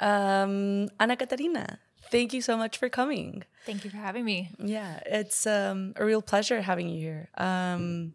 [0.00, 1.78] Um, Anna Katarina,
[2.10, 3.44] thank you so much for coming.
[3.66, 4.50] Thank you for having me.
[4.58, 7.28] Yeah, it's um, a real pleasure having you here.
[7.36, 8.14] Um,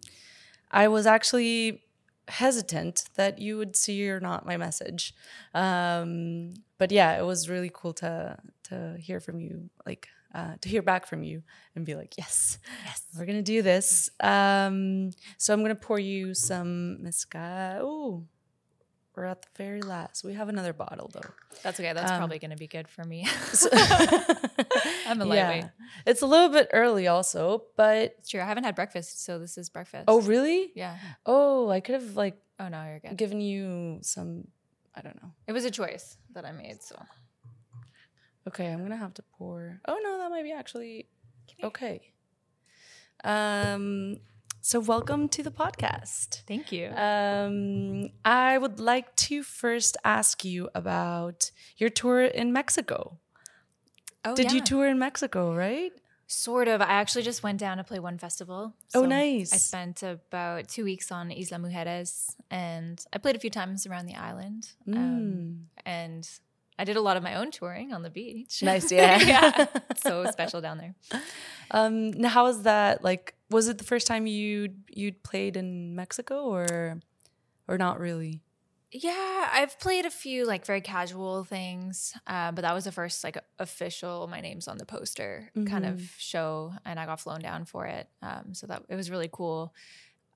[0.71, 1.81] I was actually
[2.27, 5.13] hesitant that you would see or not my message,
[5.53, 10.67] um, but yeah, it was really cool to to hear from you, like uh, to
[10.67, 11.43] hear back from you,
[11.75, 13.03] and be like, yes, Yes.
[13.17, 14.09] we're gonna do this.
[14.19, 17.81] Um, so I'm gonna pour you some mezcal.
[17.83, 18.25] Ooh,
[19.15, 20.23] we're at the very last.
[20.23, 21.29] We have another bottle though.
[21.63, 21.93] That's okay.
[21.93, 23.25] That's Um, probably going to be good for me.
[25.07, 25.63] I'm a lightweight.
[25.63, 25.69] Yeah.
[26.05, 28.41] It's a little bit early also, but It's true.
[28.41, 30.05] I haven't had breakfast, so this is breakfast.
[30.07, 30.71] oh really?
[30.75, 30.97] Yeah.
[31.25, 33.17] Oh, I could have like Oh no, you're good.
[33.17, 34.47] given you some
[34.95, 35.31] I don't know.
[35.47, 36.95] It was a choice that I made, so
[38.47, 39.81] Okay, I'm gonna have to pour.
[39.87, 41.07] Oh no, that might be actually
[41.63, 42.11] okay.
[43.23, 44.17] Um
[44.67, 46.41] so welcome to the podcast.
[46.47, 46.85] thank you.
[47.09, 52.99] Um I would like to first ask you about your tour in Mexico.
[54.27, 55.93] oh, Did you tour in Mexico, right?
[56.27, 56.81] Sort of.
[56.81, 58.73] I actually just went down to play one festival.
[58.95, 59.53] Oh, nice.
[59.53, 64.07] I spent about two weeks on Isla Mujeres, and I played a few times around
[64.07, 64.61] the island.
[64.87, 65.55] Um, Mm.
[65.85, 66.23] and
[66.77, 68.61] I did a lot of my own touring on the beach.
[68.61, 69.17] Nice, yeah.
[69.19, 69.65] yeah.
[69.97, 70.95] So special down there.
[71.71, 73.03] Um, now how was that?
[73.03, 76.99] Like, was it the first time you you'd played in Mexico, or
[77.67, 78.41] or not really?
[78.91, 83.23] Yeah, I've played a few like very casual things, uh, but that was the first
[83.23, 87.65] like official "my name's on the poster" kind of show, and I got flown down
[87.65, 88.07] for it.
[88.21, 89.73] Um, so that it was really cool.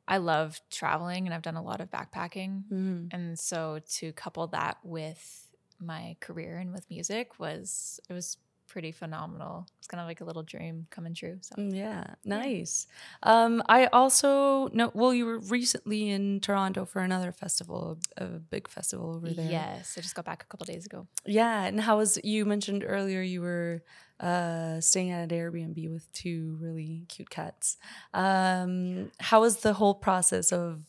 [0.07, 3.07] I love traveling, and I've done a lot of backpacking, Mm-hmm.
[3.11, 5.45] and so to couple that with
[5.81, 9.67] my career and with music was it was pretty phenomenal.
[9.79, 11.37] It's kind of like a little dream coming true.
[11.41, 12.85] So Mm, Yeah, nice.
[13.23, 14.91] Um, I also know.
[14.93, 19.49] Well, you were recently in Toronto for another festival, a, a big festival over there.
[19.49, 21.07] yes, I just got back a couple days ago.
[21.25, 21.63] yeah.
[21.65, 22.19] And how was?
[22.23, 23.81] You mentioned earlier you were
[24.19, 27.77] uh, staying at an Airbnb with two really cute cats.
[28.13, 30.81] Um, how was the whole process of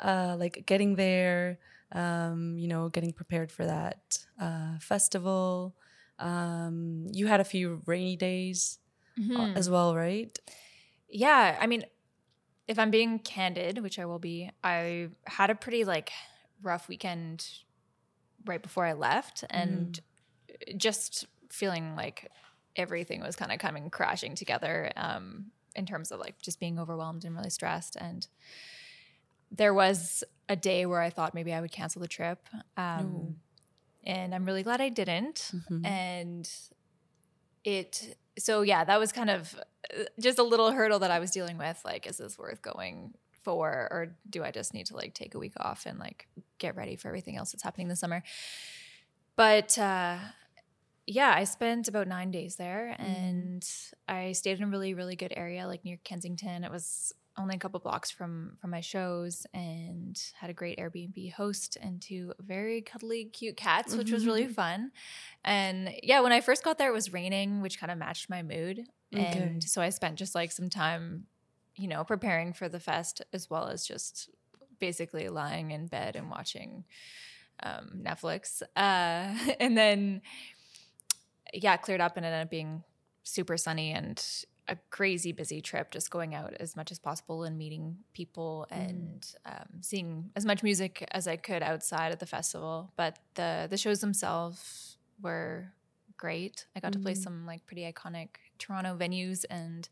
[0.00, 1.58] uh, like getting there?
[1.92, 5.74] Um, you know, getting prepared for that uh, festival.
[6.18, 8.78] Um, you had a few rainy days
[9.36, 10.38] uh, as well, right?
[11.08, 11.84] Yeah, I mean,
[12.68, 16.12] if I'm being candid, which I will be, I had a pretty like
[16.62, 17.48] rough weekend
[18.46, 19.98] right before I left and
[20.76, 22.30] just feeling like
[22.76, 27.24] everything was kind of coming crashing together um in terms of like just being overwhelmed
[27.24, 28.28] and really stressed and
[29.50, 32.40] there was a day where I thought maybe I would cancel the trip.
[32.76, 33.36] Um
[34.04, 35.86] and I'm really glad I didn't Mhm.
[35.86, 36.50] and
[37.64, 39.54] it so yeah that was kind of
[39.94, 43.12] uh, just a little hurdle that i was dealing with like is this worth going
[43.42, 46.26] for or do i just need to like take a week off and like
[46.58, 48.22] get ready for everything else that's happening this summer
[49.36, 50.16] but uh
[51.06, 53.68] yeah i spent about nine days there and
[54.08, 57.58] i stayed in a really really good area like near kensington it was only a
[57.58, 62.82] couple blocks from from my shows and had a great airbnb host and two very
[62.82, 64.92] cuddly cute cats which was really fun.
[65.44, 68.42] And yeah when i first got there it was raining which kind of matched my
[68.42, 68.86] mood.
[69.12, 69.24] Okay.
[69.24, 71.26] and so i spent just like some time
[71.74, 74.30] you know preparing for the fest as well as just
[74.78, 76.84] basically lying in bed and watching
[77.62, 78.62] um, netflix.
[78.76, 80.22] Uh, and then
[81.52, 82.82] yeah cleared up and it ended up being
[83.22, 87.58] super sunny and a crazy busy trip just going out as much as possible and
[87.58, 92.92] meeting people and um, seeing as much music as i could outside of the festival.
[92.96, 95.72] But the the shows themselves were
[96.16, 96.66] great.
[96.76, 98.28] I got to play some like pretty iconic
[98.58, 99.88] toronto venues and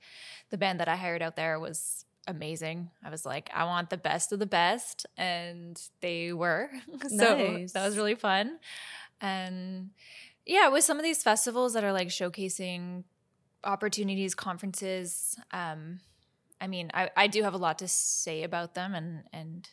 [0.51, 2.91] the band that i hired out there was amazing.
[3.03, 6.71] I was like i want the best of the best and they were.
[7.09, 7.73] So Nice.
[7.73, 8.59] that was really fun.
[9.21, 9.91] And
[10.47, 13.05] yeah with some of these festivals that are like showcasing
[13.65, 16.01] opportunities conferences um
[16.61, 19.69] i mean I, I do have a lot to say about them and and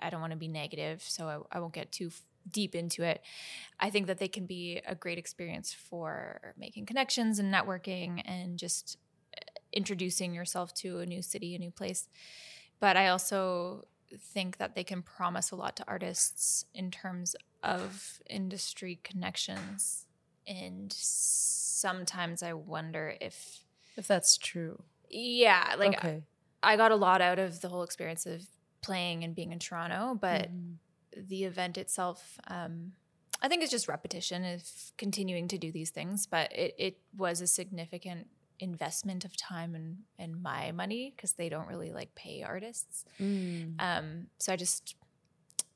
[0.00, 3.02] i don't want to be negative so I, I won't get too f- deep into
[3.02, 3.22] it.
[3.78, 8.58] I think that they can be a great experience for making connections and networking and
[8.58, 8.96] just
[9.36, 9.40] uh,
[9.72, 12.08] introducing yourself to a new city a new place.
[12.78, 13.86] But i also
[14.18, 20.06] think that they can promise a lot to artists in terms of industry connections
[20.46, 23.64] and sometimes i wonder if
[23.96, 24.82] If that's true.
[25.08, 26.22] yeah like okay.
[26.62, 28.42] i got a lot out of the whole experience of
[28.82, 30.76] playing and being in toronto but Mhm.
[31.28, 32.92] the event itself um
[33.42, 34.62] i think it's just repetition of
[34.96, 38.26] continuing to do these things but it, it was a significant
[38.58, 43.74] investment of time and and my money because they don't really like pay artists Mm.
[43.80, 44.94] um, so I just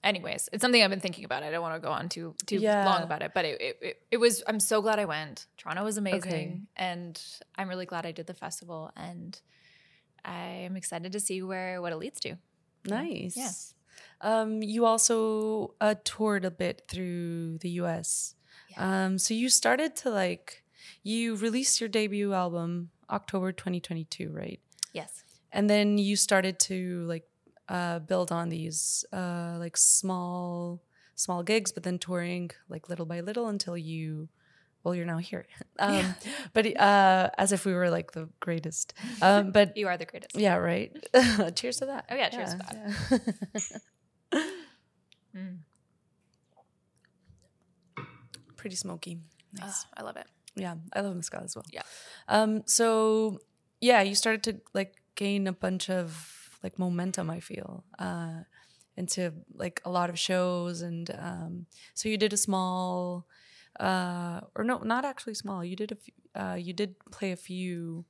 [0.04, 1.42] anyways, it's something I've been thinking about.
[1.42, 2.84] I don't want to go on too too Yeah.
[2.86, 4.42] long about it, but it, it it it was.
[4.46, 5.46] I'm so glad I went.
[5.56, 6.60] Toronto was amazing, Okay.
[6.76, 7.20] and
[7.56, 8.92] I'm really glad I did the festival.
[8.94, 9.40] And
[10.24, 12.36] I'm excited to see where what it leads to.
[12.86, 13.36] Nice.
[13.36, 13.50] Yeah.
[14.20, 18.34] Um, you also uh, toured a bit through the US.
[18.76, 20.64] Um, so you started to like,
[21.02, 24.60] you released your debut album October 2022, right?
[24.92, 25.22] Yes.
[25.52, 27.24] And then you started to like
[27.68, 30.82] uh, build on these uh, like small,
[31.14, 34.28] small gigs, but then touring like little by little until you,
[34.82, 35.46] well, you're now here.
[35.78, 36.14] Um,
[36.52, 38.94] But uh, as if we were like the greatest.
[39.22, 40.36] Um, but You are the greatest.
[40.36, 40.92] yeah, right.
[41.56, 42.04] cheers to that.
[42.10, 42.76] Oh, yeah, cheers to that.
[44.32, 44.40] yeah.
[45.36, 45.58] Mm.
[48.56, 49.18] Pretty smoky.
[49.60, 49.86] Oh, Nice.
[49.96, 50.26] I love it.
[50.56, 51.64] Yeah, I love mezcal as well.
[51.72, 51.82] Yeah.
[52.28, 52.62] Um.
[52.66, 53.40] So
[53.80, 57.30] yeah, you started to like gain a bunch of like momentum.
[57.30, 58.40] I feel uh,
[58.96, 63.26] into like a lot of shows, and um, so you did a small,
[63.78, 65.64] uh, or no, not actually small.
[65.64, 68.06] You did a, few, uh, you did play a few.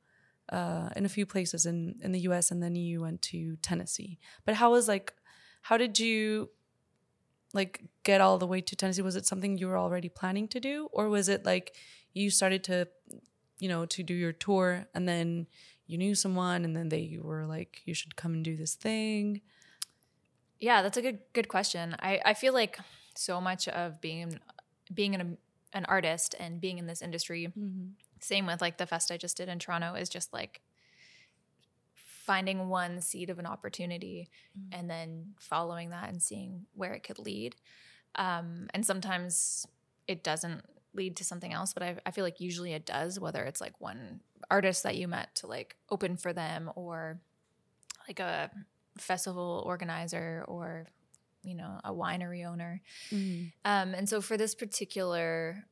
[0.53, 2.51] Uh, in a few places in, in the U.S.
[2.51, 4.19] and then you went to Tennessee.
[4.45, 5.15] But how was like,
[5.63, 6.51] how did you
[7.55, 9.01] like get all the way to Tennessee?
[9.01, 11.75] Was it something you were already planning to do, or was it like
[12.13, 12.89] you started to,
[13.59, 15.47] you know, to do your tour and then
[15.87, 19.41] you knew someone and then they were like, you should come and do this thing?
[20.61, 21.97] Yeah, that's a good good question.
[21.99, 22.79] I, I feel like
[23.17, 24.39] so much of being
[24.93, 25.37] being an
[25.73, 27.53] an artist and being in this industry,
[28.21, 30.63] same with like the fest I just did in Toronto, is just like
[31.95, 34.31] finding one seed of an opportunity
[34.73, 37.55] and then following that and seeing where it could lead.
[38.15, 39.67] Um, and sometimes
[40.09, 40.65] it doesn't
[40.95, 43.81] lead to something else, but I, I feel like usually it does, whether it's like
[43.81, 44.21] one
[44.51, 47.19] artist that you met to like open for them or
[48.09, 48.51] like a
[48.99, 50.87] festival organizer or
[51.43, 52.81] you know a winery owner
[53.11, 53.53] Mm.
[53.65, 55.65] um, and so for this particular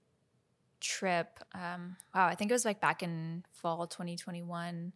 [0.80, 4.92] trip um, wow i think it was like back in fall 2021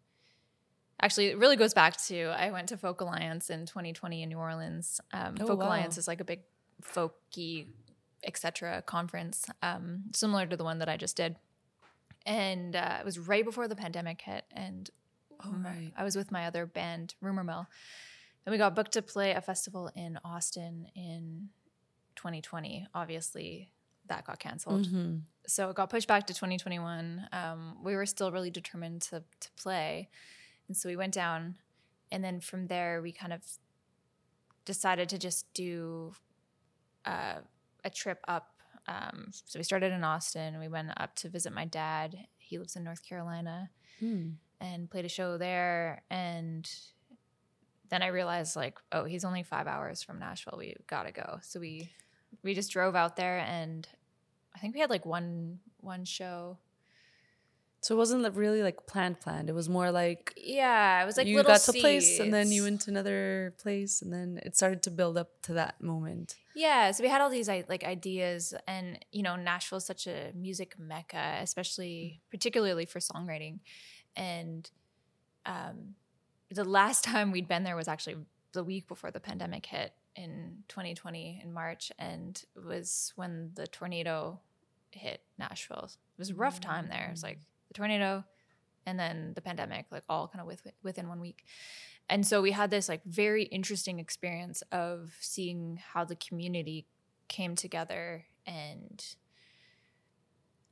[1.00, 4.38] actually it really goes back to i went to folk alliance in 2020 in new
[4.38, 5.66] orleans um, Oh, folk wow.
[5.66, 6.40] alliance is like a big
[6.82, 7.66] folky
[8.24, 11.36] etc conference um, similar to the one that i just did
[12.24, 14.90] and uh, it was right before the pandemic hit and
[15.44, 15.92] Oh, right.
[15.94, 17.66] I was with my other band, Rumor Mill,
[18.46, 21.50] and we got booked to play a festival in Austin in
[22.16, 22.86] 2020.
[22.94, 23.70] Obviously,
[24.08, 25.24] that got canceled, Mhm.
[25.46, 27.28] so it got pushed back to 2021.
[27.32, 30.08] Um, we were still really determined to to play,
[30.68, 31.58] and so we went down,
[32.10, 33.42] and then from there we kind of
[34.64, 36.14] decided to just do
[37.04, 37.40] uh,
[37.86, 38.50] a trip up.
[38.88, 40.58] Um, so we started in Austin.
[40.60, 42.16] We went up to visit my dad.
[42.38, 43.70] He lives in North Carolina
[44.02, 44.34] Mm.
[44.60, 46.70] and played a show there and
[47.88, 50.56] then I realized like, oh, he's only five hours from Nashville.
[50.58, 51.38] We gotta go.
[51.42, 51.92] So we
[52.42, 53.88] we just drove out there and
[54.54, 56.58] I think we had like one one show.
[57.86, 59.48] So it wasn't really like planned, planned.
[59.48, 62.34] It was more like Yeah, it was like you little got to a place and
[62.34, 65.80] then you went to another place and then it started to build up to that
[65.80, 66.34] moment.
[66.56, 70.32] Yeah, so we had all these like ideas, and you know, Nashville is such a
[70.34, 73.60] music mecca, especially particularly for songwriting.
[74.16, 74.68] And
[75.44, 75.94] um,
[76.50, 78.16] the last time we'd been there was actually
[78.50, 83.68] the week before the pandemic hit in 2020 in March, and it was when the
[83.68, 84.40] tornado
[84.90, 85.84] hit Nashville.
[85.84, 87.06] It was a rough time there.
[87.06, 88.24] It was like the tornado,
[88.86, 91.44] and then the pandemic, like all kind of with, within one week.
[92.08, 96.86] And so we had this like very interesting experience of seeing how the community
[97.28, 99.04] came together and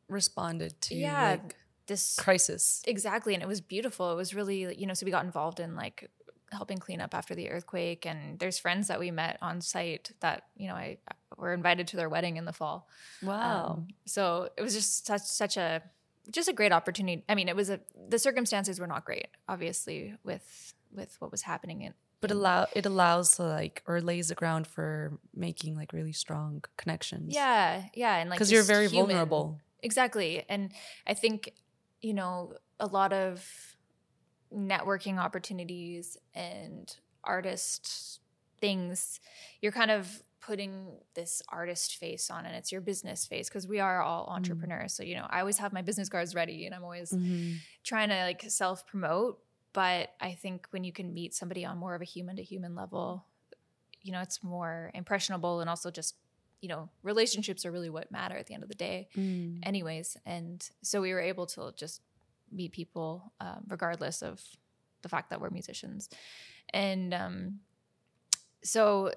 [0.06, 1.30] Responded to Yeah.
[1.30, 1.56] like
[1.86, 2.82] this crisis.
[2.86, 5.74] exactly and it was beautiful it was really you know so we got involved in
[5.76, 6.10] like
[6.52, 10.44] helping clean up after the earthquake and there's friends that we met on site that
[10.56, 10.96] you know i
[11.36, 12.88] were invited to their wedding in the fall
[13.22, 13.66] Wow.
[13.72, 15.82] Um, so it was just such such a
[16.30, 17.24] just a great opportunity.
[17.28, 21.42] I mean, it was a the circumstances were not great, obviously, with with what was
[21.42, 25.92] happening in but allow it allows to like or lays the ground for making like
[25.92, 27.34] really strong connections.
[27.34, 29.08] yeah, yeah, and like Because you're very human.
[29.08, 29.60] vulnerable.
[29.82, 30.42] Exactly.
[30.48, 30.72] And
[31.06, 31.52] I think,
[32.00, 33.46] you know, a lot of
[34.50, 38.20] networking opportunities and artist
[38.58, 39.20] things,
[39.60, 43.80] you're kind of putting this artist face on and it's your business face because we
[43.80, 44.92] are all entrepreneurs.
[44.92, 47.58] So, you know, I always have my business cards ready and I'm always Mhm.
[47.82, 49.42] trying to like self promote.
[49.72, 52.74] But I think when you can meet somebody on more of a human to human
[52.74, 53.26] level,
[54.02, 56.14] you know, it's more impressionable and also just,
[56.60, 59.60] you know, relationships are really what matter at the end of the day Mm.
[59.62, 62.02] anyways and so we were able to just
[62.52, 64.42] meet people um, regardless of
[65.02, 66.08] the fact that we're musicians
[66.72, 67.60] and um,
[68.62, 69.10] so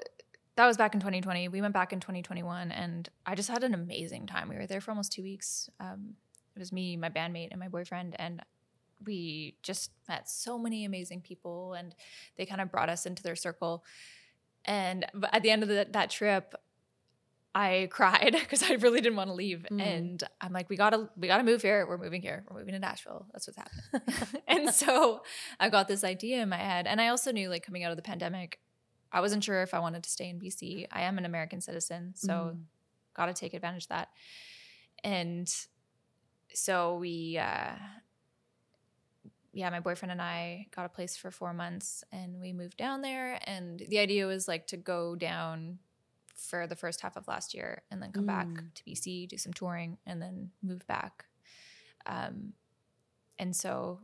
[0.57, 1.49] that was back in 2020.
[1.49, 4.49] We went back in 2021, and I just had an amazing time.
[4.49, 5.69] We were there for almost two weeks.
[5.79, 6.15] Um,
[6.55, 8.41] it was me, my bandmate, and my boyfriend, and
[9.05, 11.93] we just met so many amazing people, and
[12.37, 13.85] they kind of brought us into their circle.
[14.65, 16.55] And at the end of the, that trip,
[17.53, 19.67] I cried because I really didn't want to leave.
[19.71, 19.79] Mm.
[19.79, 21.85] And I'm like, we gotta, we gotta move here.
[21.87, 22.43] We're moving here.
[22.49, 23.27] We're moving to Nashville.
[23.31, 24.41] That's what's happening.
[24.47, 25.21] and so
[25.59, 26.87] I got this idea in my head.
[26.87, 28.59] And I also knew like coming out of the pandemic,
[29.11, 30.87] I wasn't sure if I wanted to stay in BC.
[30.91, 32.59] I am an American citizen, so mm.
[33.15, 34.09] gotta take advantage of that.
[35.03, 35.53] And
[36.53, 37.75] so we uh
[39.57, 43.01] yeah, my boyfriend and I got a place for four months and we moved down
[43.01, 43.39] there.
[43.45, 45.79] And the idea was like to go down
[46.35, 48.27] for the first half of last year and then come mm.
[48.27, 51.25] back to BC, do some touring, and then move back.
[52.05, 52.53] Um,
[53.39, 53.99] and so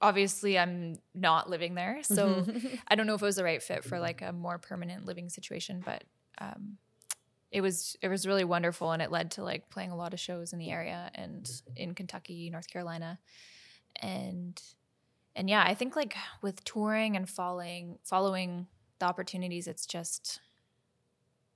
[0.00, 2.00] obviously I'm not living there.
[2.10, 2.44] So
[2.88, 5.28] I don't know if it was the right fit for like a more permanent living
[5.28, 6.04] situation, but
[6.38, 6.78] um,
[7.50, 10.20] it was it was really wonderful and it led to like playing a lot of
[10.20, 13.18] shows in the area and in Kentucky, North Carolina.
[14.00, 14.60] And
[15.36, 18.66] and yeah, I think like with touring and following following
[18.98, 20.40] the opportunities, it's just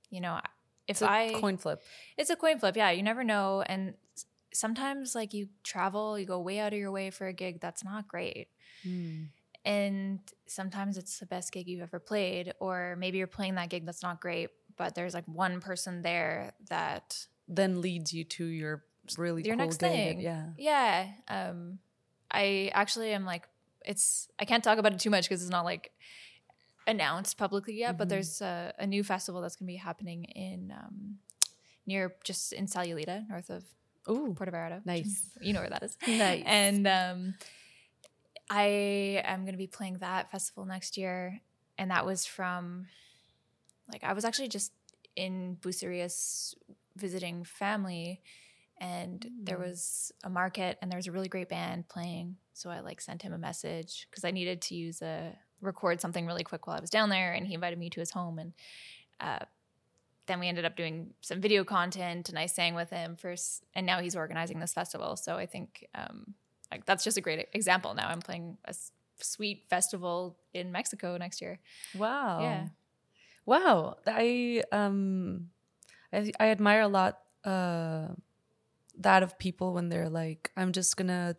[0.09, 0.39] you know,
[0.87, 1.81] if I coin flip.
[2.17, 2.77] It's a coin flip.
[2.77, 3.95] Yeah, you never know and
[4.55, 7.83] sometimes like you travel, you go way out of your way for a gig that's
[7.83, 8.47] not great.
[8.85, 9.27] Mm.
[9.63, 13.85] And sometimes it's the best gig you've ever played or maybe you're playing that gig
[13.85, 18.83] that's not great, but there's like one person there that then leads you to your
[19.17, 19.91] really your cool next gig.
[19.91, 20.19] thing.
[20.21, 20.45] Yeah.
[20.57, 21.07] Yeah.
[21.27, 21.79] Um
[22.31, 23.47] I actually am like
[23.83, 25.91] it's I can't talk about it too much because it's not like
[26.87, 27.97] announced publicly yet, mm-hmm.
[27.97, 31.17] but there's a, a, new festival that's going to be happening in um,
[31.85, 33.63] near just in Sayulita, north of
[34.09, 34.85] Ooh, Puerto Vallarta.
[34.85, 35.29] Nice.
[35.41, 35.97] You know where that is.
[36.07, 36.43] nice.
[36.45, 37.35] And um,
[38.49, 41.41] I am going to be playing that festival next year.
[41.77, 42.87] And that was from,
[43.91, 44.71] like, I was actually just
[45.15, 46.55] in Bucerias
[46.95, 48.21] visiting family
[48.79, 49.29] and mm.
[49.45, 53.01] there was a market and there was a really great band playing so i like
[53.01, 56.77] sent him a message because i needed to use a record something really quick while
[56.77, 58.53] I was down there, and he invited me to his home, and
[59.19, 59.45] uh,
[60.27, 63.85] then we ended up doing some video content, and I sang with him first, and
[63.85, 65.15] now he's organizing this festival.
[65.15, 66.33] So I think um,
[66.71, 67.93] like that's just a great example.
[67.93, 68.73] Now I'm playing a
[69.19, 71.59] sweet festival in Mexico next year.
[71.97, 72.41] Wow.
[72.41, 72.67] Yeah.
[73.45, 73.97] Wow.
[74.07, 75.49] I um,
[76.11, 78.07] I, I admire a lot uh
[78.97, 81.35] that of people when they're like, I'm just gonna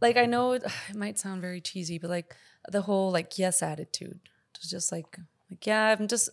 [0.00, 2.36] like I know it, it might sound very cheesy, but like
[2.68, 4.20] the whole like yes attitude.
[4.60, 5.18] Just like
[5.50, 6.30] like yeah, I'm just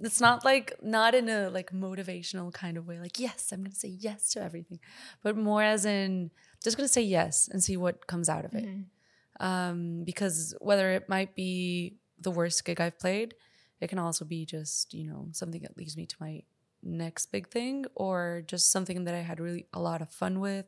[0.00, 3.74] it's not like not in a like motivational kind of way like yes i'm gonna
[3.74, 4.78] say yes to everything
[5.22, 6.30] but more as in
[6.62, 9.44] just gonna say yes and see what comes out of it mm-hmm.
[9.46, 13.34] um, because whether it might be the worst gig i've played
[13.80, 16.42] it can also be just you know something that leads me to my
[16.82, 20.66] next big thing or just something that i had really a lot of fun with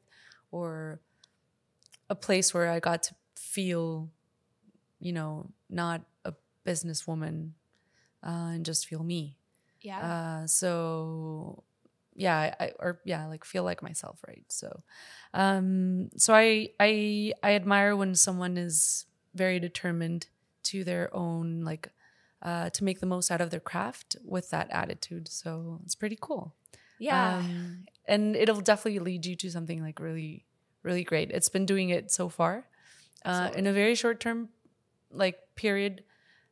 [0.50, 1.00] or
[2.10, 4.10] a place where I got to feel,
[4.98, 6.34] you know, not a
[6.66, 7.52] businesswoman
[8.24, 9.36] uh, and just feel me.
[9.80, 10.00] Yeah.
[10.00, 11.64] Uh, so
[12.14, 14.44] yeah, I, or yeah, like feel like myself, right?
[14.48, 14.82] So,
[15.32, 20.26] um, so I I I admire when someone is very determined
[20.64, 21.88] to their own like
[22.42, 25.28] uh, to make the most out of their craft with that attitude.
[25.28, 26.54] So it's pretty cool.
[26.98, 27.38] Yeah.
[27.38, 30.44] Um, and it'll definitely lead you to something like really
[30.82, 31.30] really great.
[31.30, 32.66] It's been doing it so far
[33.24, 34.48] uh, in a very short term
[35.10, 36.04] like period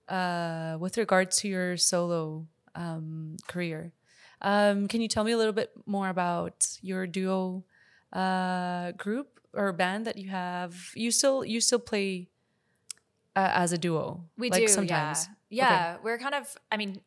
[0.08, 3.92] uh, with regards to your solo um, career.
[4.40, 7.64] Um, can you tell me a little bit more about your duo
[8.12, 10.74] uh, group or band that you have?
[10.94, 12.28] You still you still play
[13.34, 14.24] uh, as a duo?
[14.36, 15.28] We like do sometimes.
[15.50, 15.92] Yeah, yeah.
[15.94, 16.00] Okay.
[16.04, 16.56] We're kind of.
[16.70, 17.00] I mean,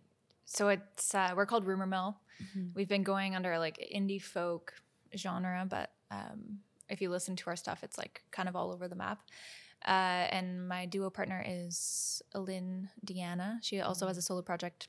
[0.45, 2.17] so it's uh, we're called Rumor Mill.
[2.41, 2.67] Mm-hmm.
[2.75, 4.73] We've been going under like indie folk
[5.15, 8.87] genre, but um, if you listen to our stuff, it's like kind of all over
[8.87, 9.21] the map.
[9.85, 13.57] Uh, and my duo partner is Lynn Deanna.
[13.61, 14.87] She also has a solo project.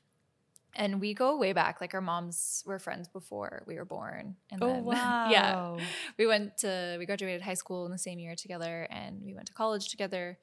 [0.75, 1.81] And we go way back.
[1.81, 4.35] Like our moms were friends before we were born.
[4.51, 5.29] And oh, then, wow.
[5.29, 5.77] yeah.
[6.17, 9.47] We went to, we graduated high school in the same year together and we went
[9.47, 10.37] to college together.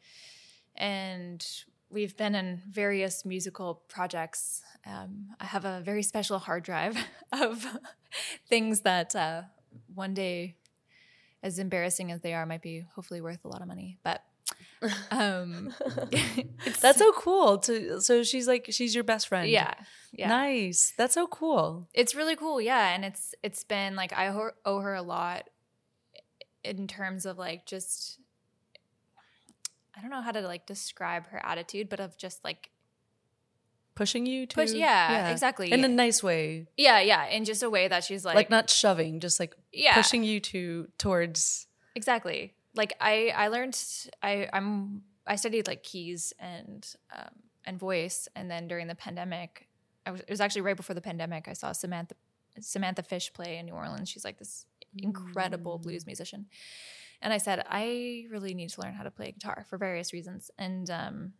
[0.76, 1.44] And
[1.90, 4.62] we've been in various musical projects.
[4.86, 6.96] Um, I have a very special hard drive
[7.32, 7.66] of
[8.48, 9.42] things that uh,
[9.94, 10.56] one day
[11.42, 13.98] as embarrassing as they are, might be hopefully worth a lot of money.
[14.02, 14.22] But
[15.10, 15.74] um
[16.80, 19.74] that's so cool to so she's like she's your best friend yeah
[20.12, 24.28] yeah nice that's so cool it's really cool yeah and it's it's been like i
[24.64, 25.50] owe her a lot
[26.64, 28.18] in terms of like just
[29.96, 32.70] i don't know how to like describe her attitude but of just like
[33.94, 35.70] pushing you to Push- yeah, exactly.
[35.70, 38.70] in a nice way, Yeah, yeah, in just a way that she's like, like, not
[38.70, 41.66] shoving, just like yeah, pushing you to towards.
[41.94, 42.54] exactly.
[42.74, 43.78] Like I, I learned,
[44.22, 46.86] I, I'm, I studied like keys and,
[47.16, 47.30] um,
[47.64, 49.68] and voice, and then during the pandemic,
[50.06, 51.46] I was, it was actually right before the pandemic.
[51.46, 52.14] I saw Samantha,
[52.58, 54.08] Samantha Fish play in New Orleans.
[54.08, 55.82] She's like this incredible Mm.
[55.82, 56.46] blues musician,
[57.22, 60.50] and I said I really need to learn how to play guitar for various reasons,
[60.58, 61.32] and um,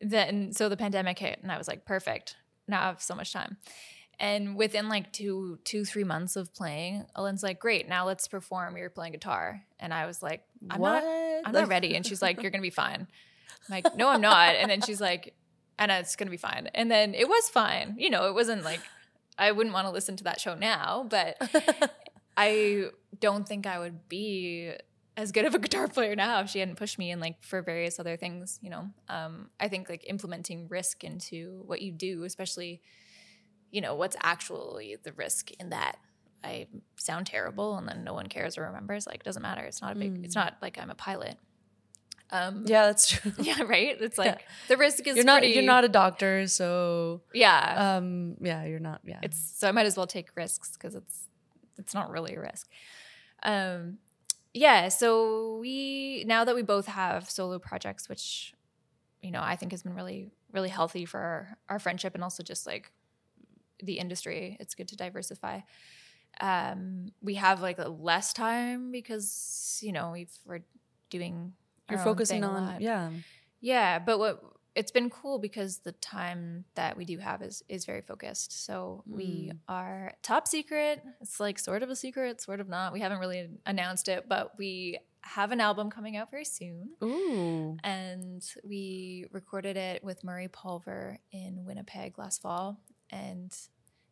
[0.00, 2.36] then so the pandemic hit, and I was like, perfect.
[2.68, 3.56] Now I have so much time.
[4.20, 8.76] And within like two, two, three months of playing, Ellen's like, "Great, now let's perform.
[8.76, 11.02] You're playing guitar." And I was like, "I'm not,
[11.44, 14.54] I'm not ready." And she's like, "You're gonna be fine." I'm like, "No, I'm not."
[14.54, 15.34] And then she's like,
[15.78, 17.96] "And it's gonna be fine." And then it was fine.
[17.98, 18.80] You know, it wasn't like
[19.38, 21.36] I wouldn't want to listen to that show now, but
[22.36, 24.72] I don't think I would be
[25.16, 27.62] as good of a guitar player now if she hadn't pushed me and like for
[27.62, 28.88] various other things, you know.
[29.08, 32.80] Um, I think like implementing risk into what you do, especially,
[33.72, 35.96] you know, what's actually the risk in that.
[36.44, 39.06] I sound terrible and then no one cares or remembers.
[39.06, 39.62] Like, it doesn't matter.
[39.62, 41.36] It's not a big, it's not like I'm a pilot.
[42.32, 43.32] Um, Yeah, that's true.
[43.38, 43.96] yeah, right.
[44.00, 45.40] It's like the risk is You're not.
[45.40, 47.96] pretty- You're not a doctor, so yeah.
[47.98, 49.02] um, yeah, you're not.
[49.04, 51.28] Yeah, it's so I might as well take risks because it's
[51.78, 52.68] it's not really a risk.
[53.42, 53.98] Um,
[54.54, 54.88] yeah.
[54.88, 58.54] So we now that we both have solo projects, which
[59.20, 62.42] you know I think has been really really healthy for our, our friendship and also
[62.42, 62.90] just like
[63.82, 64.56] the industry.
[64.60, 65.60] It's good to diversify.
[66.40, 70.60] Um, we have like less time because you know we've we're
[71.10, 71.52] doing
[71.90, 72.80] you're our own focusing on.
[72.80, 73.10] Yeah,
[73.60, 74.42] Yeah, but what
[74.74, 78.64] it's been cool because the time that we do have is is very focused.
[78.64, 79.58] So we Mm.
[79.68, 81.02] are top secret.
[81.20, 82.94] It's like sort of a secret, sort of not.
[82.94, 86.92] We haven't really announced it, but we have an album coming out very soon.
[87.02, 92.80] ooh, And we recorded it with Murray Pulver in Winnipeg last fall.
[93.10, 93.54] And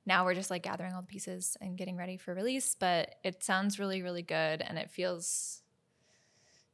[0.07, 2.75] now we're just like gathering all the pieces and getting ready for release.
[2.79, 4.63] But it sounds really, really good.
[4.63, 5.63] And it feels,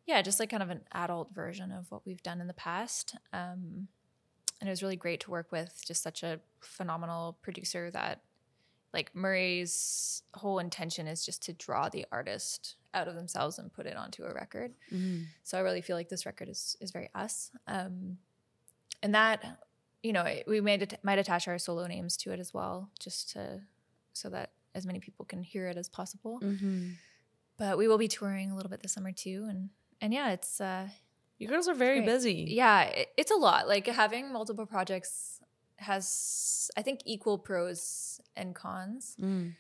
[0.07, 3.17] yeah, just like kind of an adult version of what we've done in the past.
[3.33, 3.89] Um,
[4.61, 8.23] and it was really great to work with just such a phenomenal producer that
[8.95, 13.85] like Murray's whole intention is just to draw the artist out of themselves and put
[13.85, 14.73] it onto a record.
[14.91, 15.27] Mhm.
[15.43, 17.51] So I really feel like this record is is very us.
[17.67, 18.19] Um,
[19.03, 19.66] and that,
[20.07, 23.31] you know, we made it, might attach our solo names to it as well, just
[23.33, 23.61] to
[24.13, 26.39] so that as many people can hear it as possible.
[26.41, 26.95] Mhm.
[27.59, 30.61] But we will be touring a little bit this summer too, and and yeah, it's
[30.61, 30.89] uh,
[31.39, 32.07] You girls are very great.
[32.15, 32.47] busy.
[32.63, 33.67] yeah, it, it's a lot.
[33.69, 35.41] Like having multiple projects
[35.79, 39.55] has, I think, equal pros and cons Mm.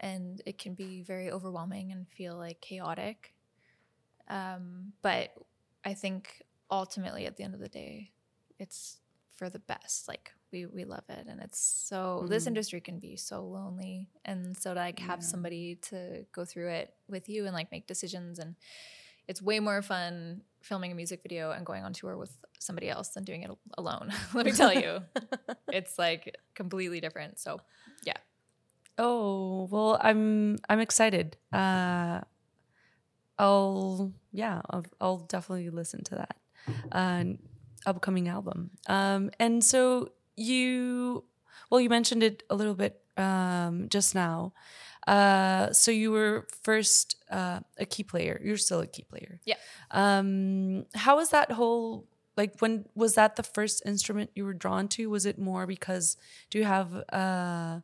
[0.00, 3.34] and it can be very overwhelming and feel like chaotic.
[4.28, 5.34] Um, but
[5.84, 8.12] I think ultimately, at the end of the day,
[8.58, 8.98] it's
[9.42, 10.06] for the best.
[10.06, 12.52] Like we we love it, and it's so this Mhm.
[12.52, 15.26] industry can be so lonely, and so to like have Yeah.
[15.32, 18.54] somebody to go through it with you and like make decisions, and
[19.26, 23.08] it's way more fun filming a music video and going on tour with somebody else
[23.14, 24.12] than doing it alone.
[24.34, 25.00] Let me tell you,
[25.72, 27.40] it's like completely different.
[27.40, 27.60] So
[28.04, 28.18] yeah.
[28.96, 31.36] Oh well, I'm I'm excited.
[31.52, 32.20] Uh,
[33.38, 36.36] I'll yeah, I'll, I'll definitely listen to that
[36.92, 37.24] uh,
[37.86, 38.70] upcoming album.
[38.88, 41.24] Um, and so you,
[41.70, 44.52] well, you mentioned it a little bit um, just now.
[45.06, 48.40] Uh, so you were first uh, a key player.
[48.42, 49.40] You're still a key player.
[49.44, 49.56] Yeah.
[49.90, 52.06] Um, how was that whole?
[52.36, 55.10] Like, when was that the first instrument you were drawn to?
[55.10, 56.16] Was it more because
[56.50, 57.80] do you have uh,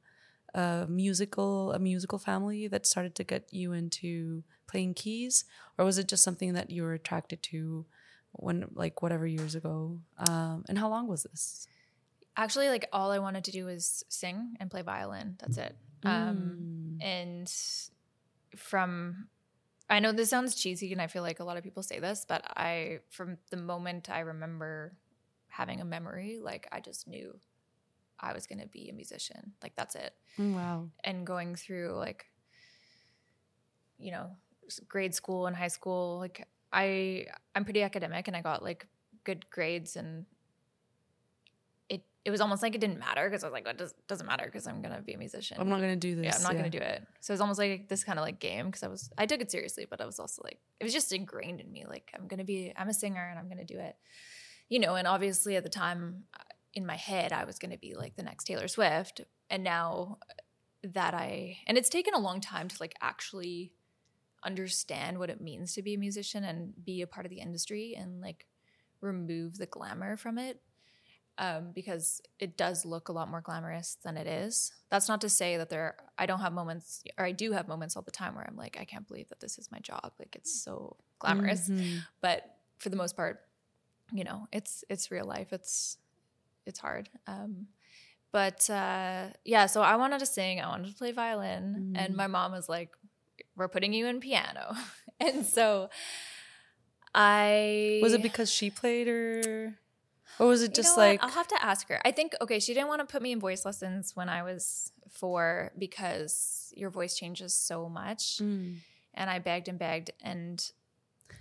[0.55, 5.45] a musical a musical family that started to get you into playing keys
[5.77, 7.85] or was it just something that you were attracted to
[8.39, 9.99] when like whatever years ago.
[10.29, 11.67] Um and how long was this?
[12.37, 15.37] Actually like all i wanted to do was sing and play violin.
[15.41, 15.77] That's it.
[16.05, 17.05] Um Mm.
[17.05, 17.53] and
[18.57, 19.29] from
[19.91, 22.25] i know this sounds cheesy and i feel like a lot of people say this
[22.27, 24.93] but i from the moment i remember
[25.49, 27.39] having a memory like i just knew
[28.21, 29.53] i was going to be a musician.
[29.63, 30.13] Like that's it.
[30.39, 30.89] Mm, wow.
[31.05, 32.27] And going through like
[33.99, 34.31] you know
[34.89, 38.87] grade school and high school like i i'm pretty academic and i got like
[39.25, 40.27] good grades and
[41.89, 44.27] it it was almost like it didn't matter because i was like it does, doesn't
[44.27, 45.57] matter because i'm gonna be a musician.
[45.61, 47.07] I'm not gonna do this yeah i'm not gonna do it.
[47.21, 49.41] So it was almost like this kind of like game because i was i took
[49.41, 52.27] it seriously but i was also like it was just ingrained in me like i'm
[52.27, 53.97] gonna be i'm a singer and i'm gonna do it.
[54.69, 56.43] You know and obviously at the time uh,
[56.75, 60.19] in my head i was gonna be like the next taylor swift and now
[60.85, 63.73] that i and it's taken a long time to like actually
[64.45, 67.95] understand what it means to be a musician and be a part of the industry
[67.97, 68.47] and like
[69.01, 70.61] remove the glamour from it
[71.39, 74.73] um, because it does look a lot more glamorous than it is.
[74.91, 77.97] That's not to say that there I don't have moments or I do have moments
[77.97, 80.13] all the time where I'm like I can't believe that this is my job.
[80.19, 81.69] Like it's so glamorous.
[81.69, 82.03] Mhm.
[82.21, 83.41] But for the most part,
[84.13, 85.53] you know, it's it's real life.
[85.53, 85.99] It's
[86.67, 87.09] it's hard.
[87.27, 87.69] Um,
[88.33, 90.61] but uh, yeah, so I wanted to sing.
[90.61, 92.17] I wanted to play violin, and Mm.
[92.17, 92.91] my mom was like,
[93.59, 94.75] "We're putting you in piano,"
[95.21, 95.91] and so
[97.15, 99.75] I Was it because she played or
[100.39, 101.09] or was it You just know what?
[101.11, 102.01] like I'll have to ask her.
[102.05, 104.93] I think okay, she didn't want to put me in voice lessons when I was
[105.11, 108.77] four because your voice changes so much, Mm.
[109.15, 110.71] and I begged and begged, and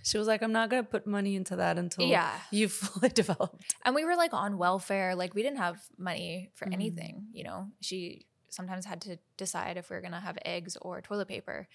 [0.02, 3.76] she was like, I'm not gonna put money into that until yeah, you've fully developed.
[3.84, 6.72] and we were like on welfare, like we didn't have money for Mhm.
[6.72, 7.26] anything.
[7.32, 11.28] You know, she sometimes had to decide if we were gonna have eggs or toilet
[11.28, 11.68] paper,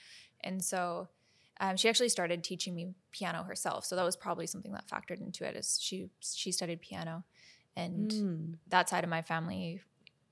[0.43, 1.10] and so.
[1.60, 5.21] Um, she actually started teaching me piano herself, so that was probably something that factored
[5.21, 5.56] into it.
[5.56, 7.23] Is she she studied piano,
[7.77, 8.58] and Mm.
[8.69, 9.79] that side of my family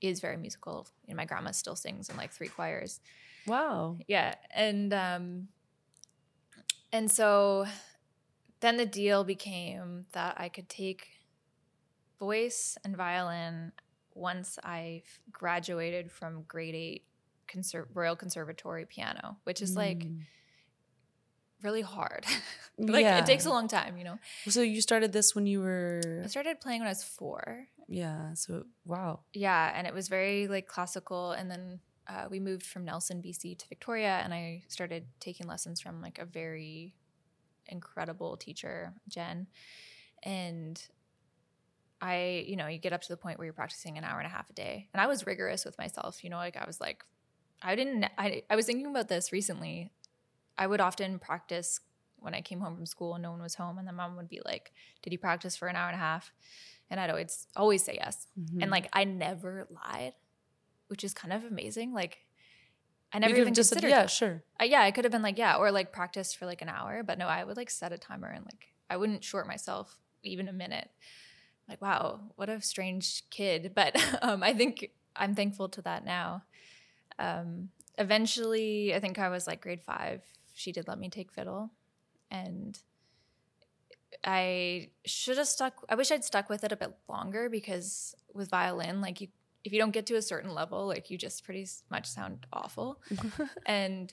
[0.00, 0.88] is very musical.
[1.08, 3.00] Know, my grandma still sings in like three choirs.
[3.46, 3.98] Wow.
[4.08, 5.48] Yeah, and um,
[6.92, 7.66] and so
[8.60, 11.08] then the deal became that I could take
[12.18, 13.72] voice and violin
[14.14, 17.04] once I graduated from grade eight
[17.52, 20.20] Conser- Royal Conservatory piano, which is like Mm.
[21.62, 22.24] really hard.
[22.78, 23.18] like Yeah.
[23.18, 24.18] it takes a long time, you know.
[24.48, 27.66] So you started this when you were I started playing when I was four.
[27.88, 28.34] yeah.
[28.34, 29.20] So wow.
[29.32, 31.32] Yeah, and it was very like classical.
[31.32, 35.80] And then uh, we moved from Nelson, BC to Victoria, and I started taking lessons
[35.80, 36.94] from like a very
[37.66, 39.46] incredible teacher, Jen.
[40.24, 40.82] And
[42.00, 44.26] I, you know, you get up to the point where you're practicing an hour and
[44.26, 44.88] a half a day.
[44.92, 47.04] And I was rigorous with myself, you know, like I was like,
[47.64, 49.92] I didn't, I, I was thinking about this recently.
[50.58, 51.80] I would often practice
[52.16, 53.78] when I came home from school and no one was home.
[53.78, 54.72] And the mom would be like,
[55.02, 56.32] Did you practice for an hour and a half?
[56.90, 58.62] And I'd always, always say yes Mhm.
[58.62, 60.12] and like I never lied,
[60.88, 61.92] which is kind of amazing.
[61.94, 62.18] Like
[63.12, 63.90] I never even just said, considered.
[63.90, 64.10] yeah, that.
[64.10, 64.42] sure.
[64.62, 67.18] Yeah, I could have been like yeah, or like practice for like an hour, but
[67.18, 70.52] no, I would like set a timer and like I wouldn't short myself even a
[70.52, 70.90] minute.
[71.68, 76.42] Like wow, what a strange kid, but um, I think I'm thankful to that now.
[77.18, 80.22] Um, eventually, I think I was like grade five.
[80.52, 81.70] She did let me take fiddle,
[82.30, 82.78] and
[84.24, 85.84] I should have stuck.
[85.88, 89.28] I wish I'd stuck with it a bit longer because with violin, like you,
[89.64, 93.00] if you don't get to a certain level, like you just pretty much sound awful.
[93.66, 94.12] and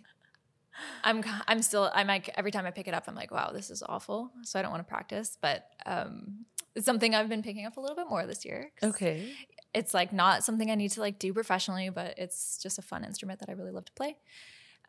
[1.04, 3.70] I'm, I'm still, I'm like every time I pick it up, I'm like, wow, this
[3.70, 4.32] is awful.
[4.44, 7.82] So I don't want to practice, but um, it's something I've been picking up a
[7.82, 8.72] little bit more this year.
[8.82, 9.34] okay.
[9.74, 13.04] It's like not something I need to like do professionally, but it's just a fun
[13.04, 14.18] instrument that I really love to play.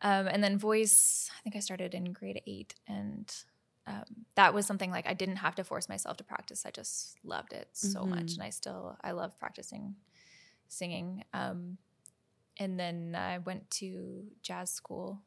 [0.01, 3.31] Um, and then voice, I think I started in grade eight, and
[3.85, 4.03] um,
[4.35, 6.65] that was something like I didn't have to force myself to practice.
[6.65, 8.33] I just loved it so much, Mhm.
[8.35, 9.95] and I still I love practicing
[10.67, 11.23] singing.
[11.33, 11.77] Um,
[12.57, 15.21] and then I went to jazz school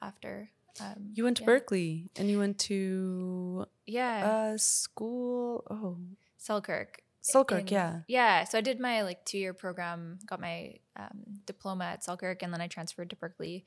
[0.00, 0.50] after.
[0.80, 1.48] Um, You went to yeah.
[1.50, 5.64] Berklee and you went to yeah, uh school.
[5.68, 5.98] Oh,
[6.38, 7.01] Selkirk.
[7.22, 7.70] Selkirk.
[7.70, 8.00] yeah.
[8.08, 8.44] Yeah.
[8.44, 12.52] So I did my like two year program, got my um, diploma at Selkirk, and
[12.52, 13.62] then I transferred to Berklee.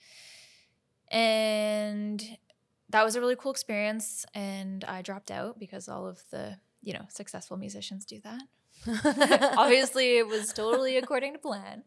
[1.09, 2.21] And
[2.89, 4.25] that was a really cool experience.
[4.33, 8.41] And I dropped out because all of the, you know, successful musicians do that.
[9.57, 11.83] Obviously, it was totally according to plan.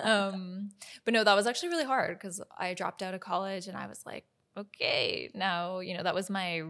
[0.00, 0.70] Um,
[1.04, 3.86] but no, that was actually really hard because I dropped out of college and I
[3.86, 4.24] was like,
[4.56, 6.62] okay, now, you know, that was my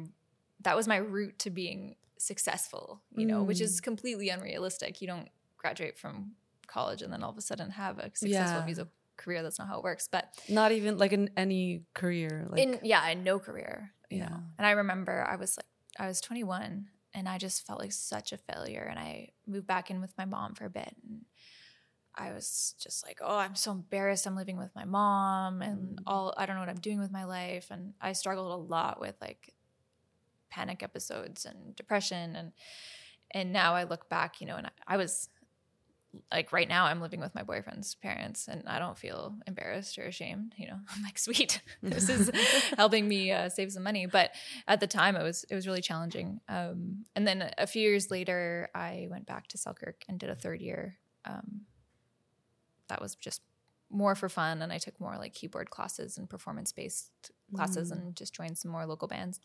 [0.62, 5.00] that was my route to being successful, you know, which is completely unrealistic.
[5.00, 6.33] You don't graduate from
[6.66, 8.64] college and then all of a sudden have a successful Yeah.
[8.64, 9.42] music career.
[9.42, 10.09] That's not how it works.
[10.11, 12.46] But Not even like in any career.
[12.50, 14.29] Like in yeah, in no career, you Yeah.
[14.29, 14.40] know.
[14.59, 15.66] And I remember I was like
[15.98, 19.90] I was 21 and I just felt like such a failure and I moved back
[19.90, 21.24] in with my mom for a bit and
[22.16, 26.03] I was just like, "Oh, I'm so embarrassed I'm living with my mom and Mm.
[26.07, 29.00] all I don't know what I'm doing with my life." And I struggled a lot
[29.00, 29.53] with like
[30.55, 32.53] panic episodes and depression and
[33.31, 35.29] and now I look back, you know, and I, I was
[36.31, 40.05] like right now I'm living with my boyfriend's parents and I don't feel embarrassed or
[40.05, 40.79] ashamed, you know.
[40.95, 41.61] I'm like, "Sweet.
[41.83, 42.31] this is
[42.77, 44.31] helping me uh, save some money." But
[44.69, 46.40] at the time it was it was really challenging.
[46.49, 50.37] Um, and then a few years later I went back to Selkirk and did a
[50.37, 51.62] third year um,
[52.88, 53.43] that was just
[53.90, 57.11] more for fun and I took more like keyboard classes and performance based
[57.57, 57.97] classes Mm.
[57.97, 59.40] and just joined some more local bands.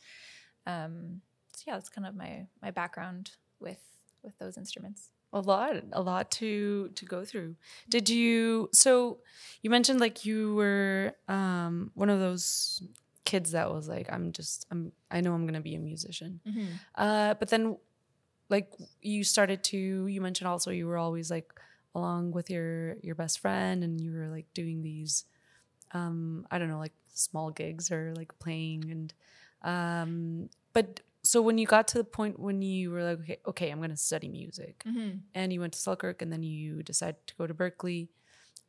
[0.66, 1.22] Um,
[1.56, 3.80] so yeah, that's kind of my my background with
[4.24, 5.12] with those instruments.
[5.32, 7.56] a lot a lot to to go through.
[7.88, 9.20] Did you so
[9.62, 12.82] you mentioned like you were um one of those
[13.26, 16.40] kids that was like i'm just i'm i know i'm gonna be a musician.
[16.96, 17.78] Uh but then
[18.50, 21.54] like you started to you mentioned also you were always like
[21.94, 25.26] along with your your best friend and you were like doing these
[25.94, 29.14] um i don't know like small gigs or like playing and
[29.64, 33.70] um but so when you got to the point when you were like okay, okay
[33.70, 35.18] i'm going to study music Mm-hmm.
[35.36, 38.08] and you went to Selkirk and then you decided to go to Berklee.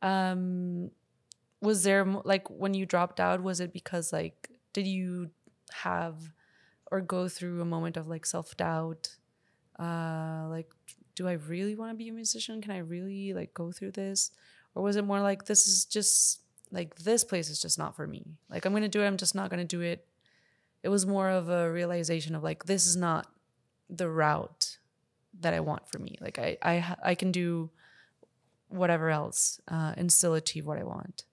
[0.01, 0.91] Um,
[1.61, 3.41] was there like when you dropped out?
[3.41, 5.29] Was it because like did you
[5.71, 6.15] have
[6.91, 9.15] or go through a moment of like self doubt?
[9.79, 10.69] Uh, like,
[11.15, 12.61] do I really want to be a musician?
[12.61, 14.31] Can I really like go through this?
[14.75, 18.07] Or was it more like this is just like this place is just not for
[18.07, 18.25] me?
[18.49, 19.07] Like I'm gonna do it.
[19.07, 20.05] I'm just not gonna do it.
[20.83, 23.27] It was more of a realization of like this is not
[23.89, 24.77] the route
[25.39, 26.17] that I want for me.
[26.19, 27.69] Like I I I can do
[28.69, 31.25] whatever else uh, and still achieve what I want.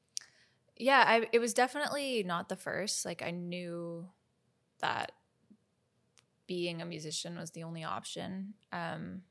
[0.77, 3.05] Yeah, I, it was definitely not the first.
[3.05, 4.09] Like I knew
[4.81, 5.13] that
[6.47, 8.55] being a musician was the only option.
[8.73, 9.23] Um,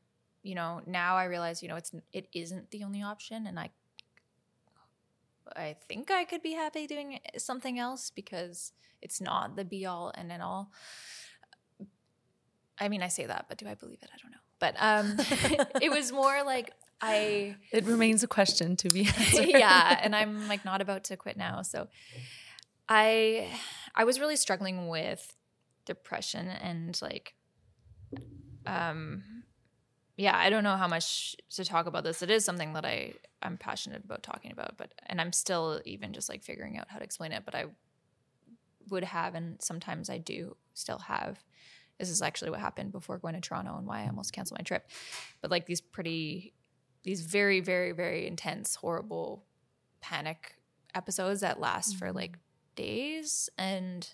[0.43, 3.71] you know, now I realize, you know, it's it isn't the only option, and I
[5.55, 10.12] I think I could be happy doing something else because it's not the be all
[10.15, 10.71] and end all.
[12.79, 14.10] I mean, I say that, but do I believe it?
[14.13, 14.38] I don't know.
[14.60, 15.15] But um,
[15.81, 19.45] it was more like I It remains a question to be answered.
[19.49, 21.88] yeah and i'm like not about to quit now so
[22.89, 23.47] i
[23.93, 25.36] i was really struggling with
[25.86, 27.36] depression and like
[28.65, 29.37] um
[30.17, 32.21] yeah i don't know how much to talk about this.
[32.21, 36.12] It is something that i i'm passionate about talking about but and i'm still even
[36.12, 37.65] just like figuring out how to explain it but i
[38.89, 41.43] would have and sometimes i do still have.
[41.99, 44.63] This is actually what happened before going to toronto and why i almost canceled my
[44.63, 44.89] trip.
[45.41, 46.53] But like these pretty
[47.03, 49.45] these very very very intense horrible
[50.01, 50.56] panic
[50.93, 52.17] episodes that last for mm-hmm.
[52.17, 52.38] like
[52.75, 54.10] days and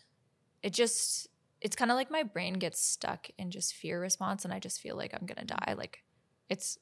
[0.61, 1.27] it just
[1.63, 4.82] it's kind of like my brain gets stuck in just fear response and i just
[4.82, 5.73] feel like i'm gonna die.
[5.78, 6.04] Like
[6.49, 6.78] it's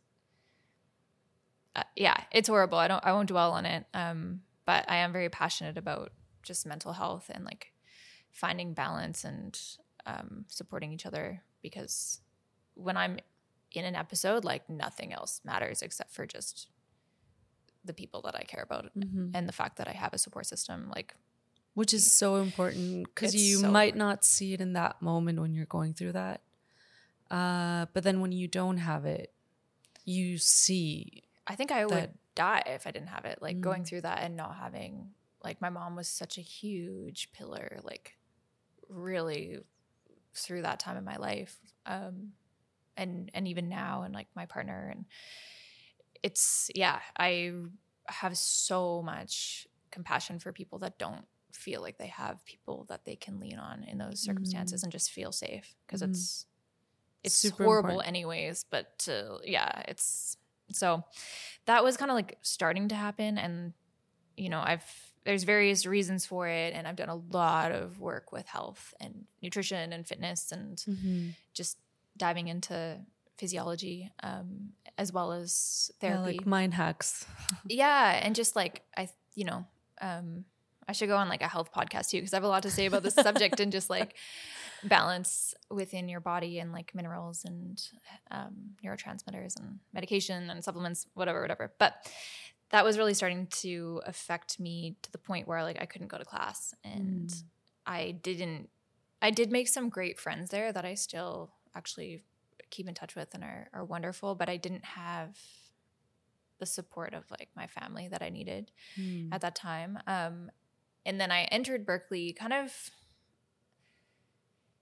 [1.76, 2.78] uh, yeah it's horrible.
[2.78, 6.12] I don't i won't dwell on it um but i am very passionate about
[6.44, 7.72] just mental health and like
[8.32, 9.60] finding balance and
[10.06, 12.22] um, supporting each other because
[12.74, 13.20] when i'm
[13.74, 16.67] in an episode like nothing else matters except for just
[17.86, 19.32] the people that i care about Mhm.
[19.34, 20.89] and the fact that i have a support system.
[20.94, 21.15] Like
[21.73, 25.53] Which is so important because you so might not see it in that moment when
[25.53, 26.41] you're going through that.
[27.29, 29.31] Uh, but then when you don't have it,
[30.03, 31.23] you see.
[31.47, 33.41] I think I would die if I didn't have it.
[33.41, 33.88] Like going Mm.
[33.88, 35.12] through that and not having
[35.43, 38.17] like my mom was such a huge pillar, like
[38.89, 39.60] really
[40.34, 41.57] through that time in my life.
[41.86, 42.34] Um
[42.97, 45.05] and and even now and like my partner and
[46.21, 47.53] it's yeah, I
[48.07, 53.15] have so much compassion for people that don't feel like they have people that they
[53.15, 56.09] can lean on in those circumstances and just feel safe because Mhm.
[56.09, 56.45] it's
[57.23, 58.07] it's Super horrible important.
[58.07, 60.37] anyways but uh, yeah it's
[60.71, 61.03] so
[61.65, 63.73] that was kind of like starting to happen and
[64.37, 64.83] you know i've
[65.23, 69.25] there's various reasons for it and i've done a lot of work with health and
[69.43, 70.83] nutrition and fitness and
[71.53, 71.77] just
[72.17, 72.97] diving into
[73.37, 77.25] physiology um, as well as Yeah, therapy like mind hacks.
[77.69, 79.65] yeah and just like i you know
[80.01, 80.45] um
[80.91, 82.69] i should go on like a health podcast too because i have a lot to
[82.77, 84.12] say about this subject and just like
[84.84, 87.82] balance within your body and like minerals and
[88.32, 91.93] um, neurotransmitters and medication and supplements whatever whatever but
[92.71, 96.17] that was really starting to affect me to the point where like i couldn't go
[96.17, 97.43] to class and Mm.
[97.86, 98.69] i didn't
[99.21, 102.23] i did make some great friends there that i still actually
[102.69, 105.38] keep in touch with and are, are wonderful but i didn't have
[106.60, 109.30] the support of like my family that i needed Mm.
[109.32, 109.97] at that time.
[110.08, 110.51] Um,
[111.05, 112.89] and then I entered Berklee kind of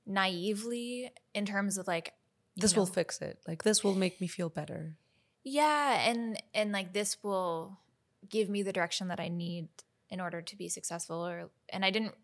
[0.05, 2.13] naively in terms of like
[2.55, 3.39] This will fix it.
[3.47, 4.95] Like this will make me feel better.
[5.43, 7.79] yeah, and and like this will
[8.27, 9.69] give me the direction that I need
[10.09, 11.25] in order to be successful.
[11.25, 12.15] Or and I didn't.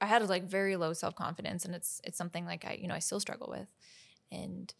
[0.00, 2.94] I had like very low self confidence, and it's it's something like I you know
[2.94, 3.68] I still struggle with,
[4.30, 4.72] and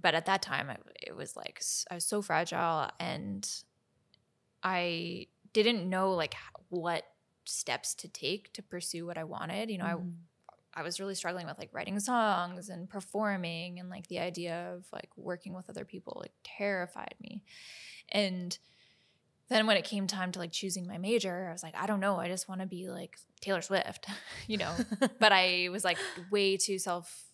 [0.00, 3.48] but at that time it, it was like I was so fragile and
[4.62, 6.34] I didn't know like
[6.68, 7.04] what
[7.44, 9.70] steps to take to pursue what I wanted.
[9.70, 10.12] You know, Mhm.
[10.48, 14.74] I I was really struggling with like writing songs and performing and like the idea
[14.74, 17.44] of like working with other people like terrified me.
[18.08, 18.58] And
[19.48, 22.00] then when it came time to like choosing my major, I was like, I don't
[22.00, 24.06] know, I just want to be like Taylor Swift,
[24.48, 24.74] you know.
[25.20, 25.98] but I was like
[26.30, 27.24] way too self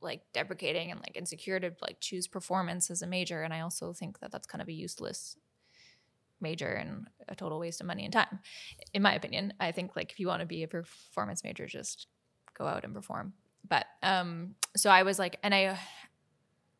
[0.00, 3.92] like deprecating and like insecure to like choose performance as a major and I also
[3.92, 5.36] think that that's kind of a useless
[6.40, 8.38] major and a total waste of money and time.
[8.92, 12.06] In my opinion i think like if you want to be a performance major just
[12.56, 13.32] go out and perform.
[13.68, 15.78] But um so i was like and i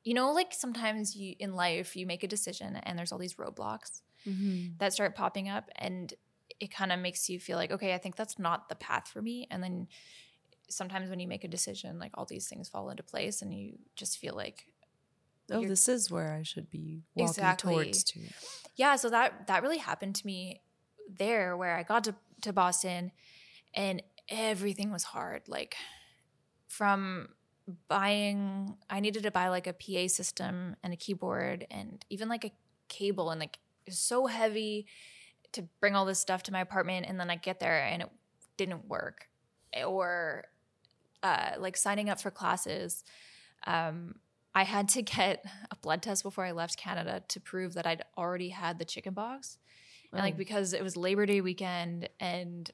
[0.04, 3.34] you know, like sometimes you in life you make a decision and there's all these
[3.34, 4.72] roadblocks Mm-hmm.
[4.78, 6.12] that start popping up and
[6.60, 9.22] it kind of makes you feel like okay i think that's not the path for
[9.22, 9.46] me.
[9.50, 9.86] And then
[10.68, 13.78] sometimes when you make a decision like all these things fall into place and you
[13.96, 14.66] just feel like
[15.50, 17.74] Oh, You're- this is where I should be walking Exactly.
[17.74, 18.20] towards to.
[18.76, 20.60] yeah so that that really happened to me
[21.18, 23.10] there where i got to, to boston
[23.74, 25.74] and everything was hard like
[26.68, 27.28] from
[27.88, 32.44] buying i needed to buy like a pa system and a keyboard and even like
[32.44, 32.52] a
[32.88, 34.86] cable and like it was so heavy
[35.52, 38.10] to bring all this stuff to my apartment and then i get there and it
[38.58, 39.28] didn't work
[39.86, 40.44] or
[41.22, 43.02] uh, like signing up for classes
[43.66, 44.14] um,
[44.54, 48.02] i had to get a blood test before i left canada to prove that i'd
[48.16, 49.58] already had the chicken pox
[50.12, 50.38] and like Oh.
[50.38, 52.70] because it was labor day weekend and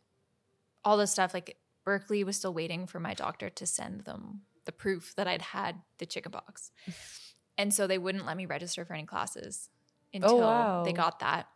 [0.85, 1.57] all this stuff like
[1.87, 5.77] Berklee was still waiting for my doctor to send them the proof that i'd had
[5.99, 6.71] the chicken pox
[7.59, 9.69] and so they wouldn't let me register for any classes
[10.15, 10.83] oh, until wow.
[10.85, 11.49] they got that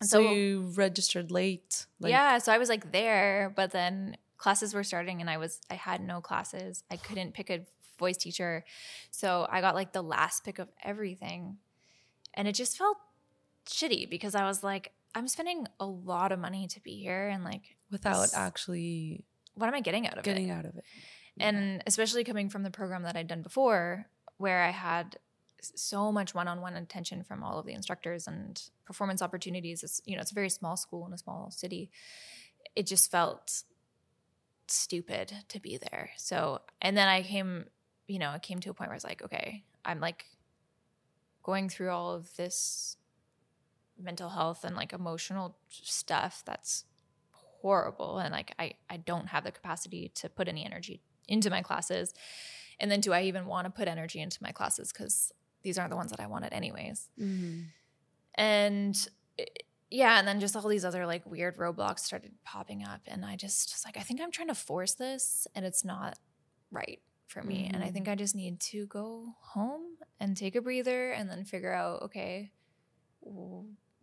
[0.00, 1.86] and so, you registered late.
[2.00, 5.60] Like, yeah so i was like there but then classes were starting and i was
[5.70, 7.60] i had no classes i couldn't pick a
[7.98, 8.64] voice teacher.
[9.10, 11.58] So i got like the last pick of everything.
[12.34, 12.96] And it just felt
[13.66, 17.42] shitty because i was like i'm spending a lot of money to be here and
[17.44, 20.84] like without This- actually what am i getting out of getting it out of it.
[21.40, 24.04] and especially coming from the program that i'd done before
[24.36, 25.16] where i had
[25.62, 29.82] so much one-on-one attention from all of the instructors and performance opportunities.
[29.82, 31.90] It's you know it's a very small school in a small city.
[32.76, 33.62] It just felt
[34.66, 36.10] stupid to be there.
[36.16, 37.64] So and then i came
[38.06, 40.26] you know it came to a point where i was like okay i'm like
[41.42, 42.96] going through all of this
[43.98, 46.84] mental health and like emotional stuff that's
[47.60, 51.62] horrible and like I I don't have the capacity to put any energy into my
[51.62, 52.12] classes.
[52.80, 55.90] And then do I even want to put energy into my classes cuz these aren't
[55.90, 57.08] the ones that I wanted anyways.
[57.18, 57.68] Mhm.
[58.34, 59.44] And eh,
[59.90, 63.36] yeah, and then just all these other like weird roadblocks started popping up and I
[63.36, 66.18] just was like I think I'm trying to force this and it's not
[66.70, 67.00] right
[67.34, 67.92] for me and I Mhm.
[67.92, 72.02] think I just need to go home and take a breather and then figure out
[72.02, 72.52] okay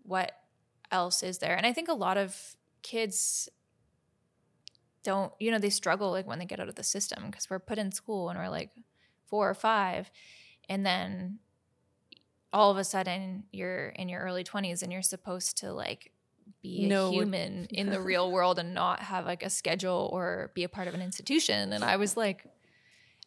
[0.03, 0.33] what
[0.91, 3.47] else is there and I think a lot of kids
[5.03, 7.59] don't you know they struggle like when they get out of the system because we're
[7.59, 8.71] put in school and we're like
[9.27, 10.11] four or five
[10.67, 11.39] and then
[12.51, 16.11] all of a sudden you're in your early 20s and you're supposed to like
[16.61, 20.51] be a what- human in the real world and not have like a schedule or
[20.53, 22.45] be a part of an institution and i was like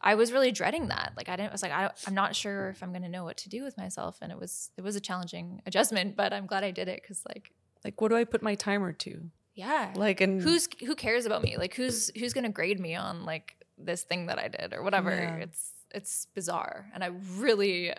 [0.05, 1.12] i was really dreading that.
[1.17, 3.25] Like i didn't I was like I, i'm not sure if i'm going to know
[3.25, 4.19] what to do with myself.
[4.23, 7.23] And it was it was a challenging adjustment but i'm glad i did it because
[7.27, 7.51] like
[7.85, 9.12] Like, what do I put my timer to?
[9.55, 9.93] yeah.
[9.95, 11.57] Like, and who's who cares about me?
[11.57, 13.57] Like who's who's gonna grade me on like
[13.88, 15.11] this thing that i did or whatever?
[15.11, 15.37] Yeah.
[15.47, 15.62] it's
[15.99, 16.90] it's bizarre.
[16.95, 17.11] And i
[17.47, 17.93] really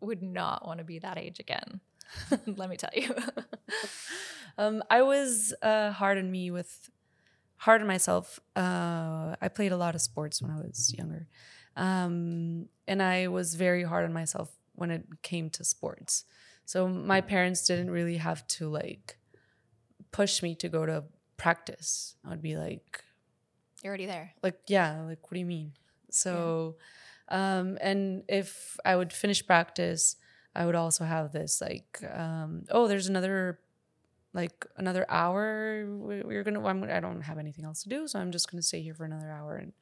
[0.00, 1.80] would not want to be that age again.
[2.60, 3.10] Let me tell you.
[4.56, 6.90] Um, I was uh, hard on me with
[7.58, 8.40] hard on myself.
[8.56, 11.26] Uh, I played a lot of sports when I was younger,
[11.76, 16.24] um, and I was very hard on myself when it came to sports.
[16.64, 19.18] So my parents didn't really have to like
[20.12, 21.04] push me to go to
[21.36, 22.14] practice.
[22.24, 23.04] I would be like,
[23.82, 25.72] you're already there like yeah like what do you mean
[26.10, 26.76] so
[27.28, 30.16] um and if i would finish practice
[30.54, 33.60] i would also have this like um oh there's another
[34.34, 38.18] like another hour we- we're gonna I'm, i don't have anything else to do so
[38.18, 39.72] i'm just gonna stay here for another hour and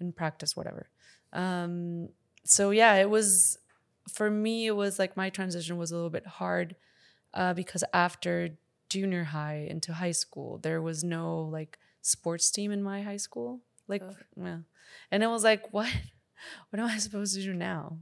[0.00, 0.88] and practice whatever.
[1.32, 2.08] Um
[2.44, 3.58] so yeah it was
[4.10, 6.74] for me it was like my transition was a little bit hard
[7.34, 8.50] uh, because after
[8.88, 13.60] junior high into high school there was no like sports team in my high school.
[13.88, 14.16] Like Ugh.
[14.36, 14.58] yeah
[15.10, 15.88] and it was like what?
[16.70, 17.98] What am i supposed to do now?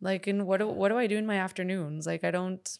[0.00, 2.04] Like and what do, what do i do in my afternoons?
[2.06, 2.78] Like i don't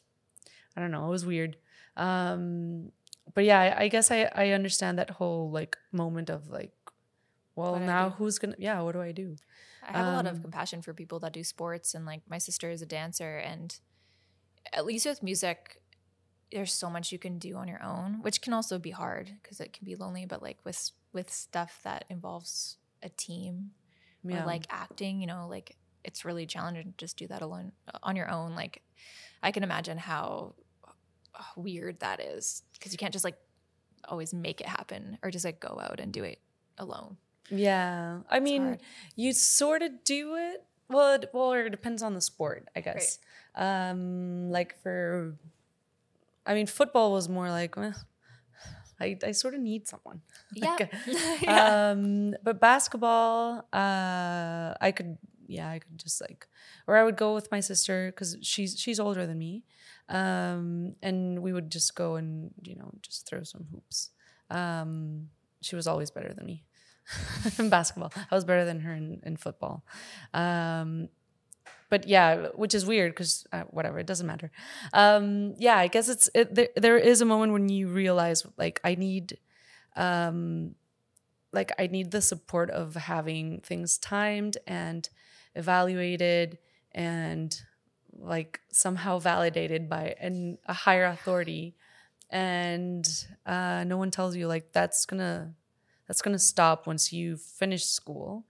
[0.77, 1.57] i don't know it was weird
[1.99, 2.93] um
[3.35, 6.73] but yeah i, I guess i i understand that whole like moment of like
[7.57, 9.37] well What now who's gonna yeah what do i do
[9.83, 12.39] I have a lot of Um, compassion for people that do sports, and like my
[12.39, 13.79] sister is a dancer, and
[14.73, 15.81] at least with music,
[16.53, 19.61] there's so much you can do on your own, which can also be hard because
[19.61, 20.27] it can be lonely.
[20.27, 23.73] But like with with stuff that involves a team
[24.25, 27.73] yeah or like acting, you know, like it's really challenging to just do that alone
[28.03, 28.55] on your own.
[28.55, 28.83] Like
[29.43, 30.68] I can imagine how uh,
[31.57, 33.37] weird that is because you can't just like
[34.09, 36.39] always make it happen or just like go out and do it
[36.79, 37.17] alone.
[37.51, 38.21] yeah.
[38.31, 38.81] I It's mean hard.
[39.17, 40.65] you sort of do it.
[40.89, 43.19] Well it, well it depends on the sport i guess.
[43.55, 45.35] Um like for
[46.47, 47.93] i mean football was more like eh,
[49.01, 50.23] I, I sort of need someone.
[50.55, 50.93] Yeah, Like,
[51.43, 51.91] yeah.
[51.93, 55.19] um but basketball uh i could
[55.51, 56.47] yeah, I could just like,
[56.87, 59.65] or I would go with my sister because she's she's older than me,
[60.09, 64.11] um, and we would just go and you know just throw some hoops.
[64.51, 65.29] Um,
[65.61, 66.65] she was always better than me
[67.59, 68.13] in basketball.
[68.31, 69.85] I was better than her in, in football.
[70.33, 71.09] Um,
[71.91, 74.51] but yeah, which is weird because uh, whatever, it doesn't matter.
[74.93, 78.81] Um, yeah, I guess it's it, there, there is a moment when you realize like
[78.85, 79.39] I need,
[79.97, 80.75] um,
[81.53, 85.09] like I need the support of having things timed and
[85.55, 86.59] evaluated
[86.93, 87.59] and
[88.17, 91.75] like somehow validated by an, a higher authority
[92.31, 95.55] and uh, no one tells you like that's gonna
[96.07, 98.45] that's gonna stop once you finish school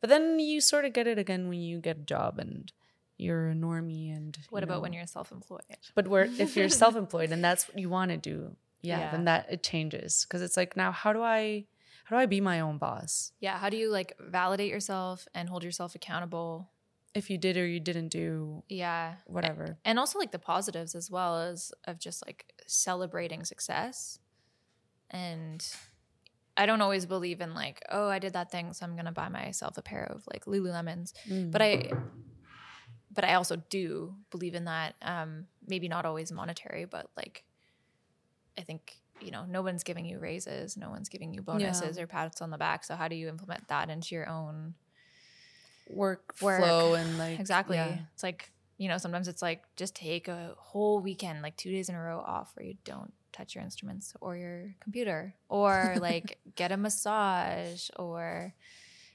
[0.00, 2.72] but then you sort of get it again when you get a job and
[3.16, 4.80] you're a normie and What about know.
[4.82, 5.62] when you're self-employed?
[5.94, 9.10] but where if you're self-employed and that's what you want to do yeah, Yeah.
[9.12, 11.64] then that it changes because it's like now how do i
[12.04, 13.56] how do i be my own boss Yeah.
[13.58, 16.68] How do you like validate yourself and hold yourself accountable?
[17.14, 19.14] If you did or you didn't do Yeah.
[19.26, 24.18] whatever And also like the positives as well as of just like celebrating success.
[25.10, 25.64] And
[26.56, 29.28] I don't always believe in like, oh, I did that thing, so I'm gonna buy
[29.28, 31.12] myself a pair of like Lululemons.
[31.28, 31.50] Mm.
[31.50, 31.90] But I
[33.12, 34.96] but I also do believe in that.
[35.02, 37.44] Um, maybe not always monetary, but like
[38.58, 42.06] I think, you know, no one's giving you raises, no one's giving you bonuses or
[42.06, 42.84] pats on the back.
[42.84, 44.74] So how do you implement that into your own
[45.88, 46.62] work, Work.
[46.62, 47.98] flow and like exactly yeah.
[48.12, 51.88] it's like you know sometimes it's like just take a whole weekend like two days
[51.88, 56.38] in a row off where you don't touch your instruments or your computer or like
[56.54, 58.54] get a massage or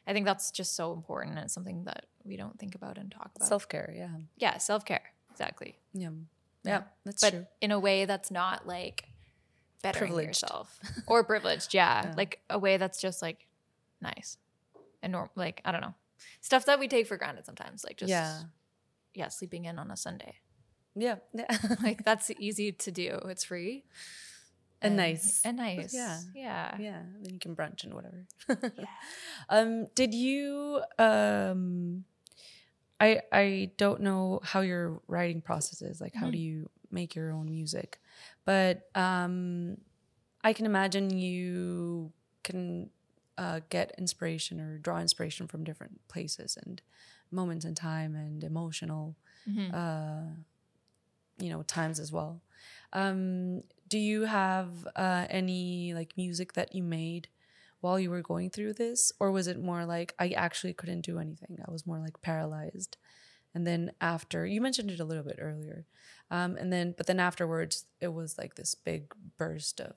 [0.08, 3.12] i think that's just so important and it's something that we don't think about and
[3.12, 5.02] talk about self-care yeah yeah self-care
[5.32, 6.10] exactly yeah
[6.64, 9.06] yeah that's but true in a way that's not like
[9.82, 10.42] bettering Privileged.
[10.42, 12.04] yourself or privileged yeah.
[12.06, 12.14] Yeah.
[12.18, 13.48] like a way that's just like
[14.02, 14.38] nice
[15.02, 15.94] and norm like i don't know
[16.42, 18.42] stuff that we take for granted sometimes like just yeah
[19.14, 20.36] yeah, sleeping in on a Sunday.
[20.96, 21.48] yeah yeah
[21.84, 23.20] Like that's easy to do.
[23.26, 23.84] It's free
[24.82, 25.42] And nice.
[25.44, 25.94] And nice.
[25.94, 26.20] Yeah.
[26.34, 26.78] Yeah.
[26.80, 28.26] yeah then you can brunch and whatever
[28.78, 28.86] Yeah.
[29.50, 32.06] um did you um
[33.00, 36.32] i i don't know how your writing process is like how Mhm.
[36.32, 38.00] do you make your own music
[38.46, 39.78] but um
[40.44, 42.12] i can imagine you
[42.44, 42.90] can
[43.44, 46.82] uh, get inspiration or draw inspiration from different places and
[47.32, 49.16] moments in time and emotional
[49.48, 49.70] Mhm.
[49.80, 50.30] uh,
[51.38, 52.42] you know times as well.
[52.94, 57.28] Um, do you have uh, any like music that you made
[57.82, 59.12] while you were going through this?
[59.20, 61.54] Or was it more like i actually couldn't do anything.
[61.68, 62.98] I was more like paralyzed.
[63.56, 65.86] And then after you mentioned it a little bit earlier
[66.30, 69.02] um, and then but then afterwards it was like this big
[69.38, 69.96] burst of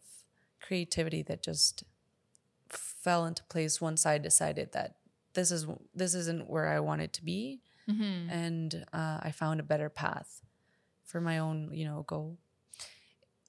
[0.66, 1.84] creativity that just
[2.76, 4.96] fell into place once i decided that
[5.34, 8.30] this is this isn't where i wanted to be Mhm.
[8.30, 10.40] and uh, I found a better path
[11.04, 12.38] for my own, you know, goal.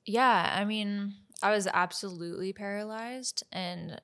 [0.07, 0.51] Yeah.
[0.57, 1.13] I mean,
[1.43, 4.01] I was absolutely paralyzed and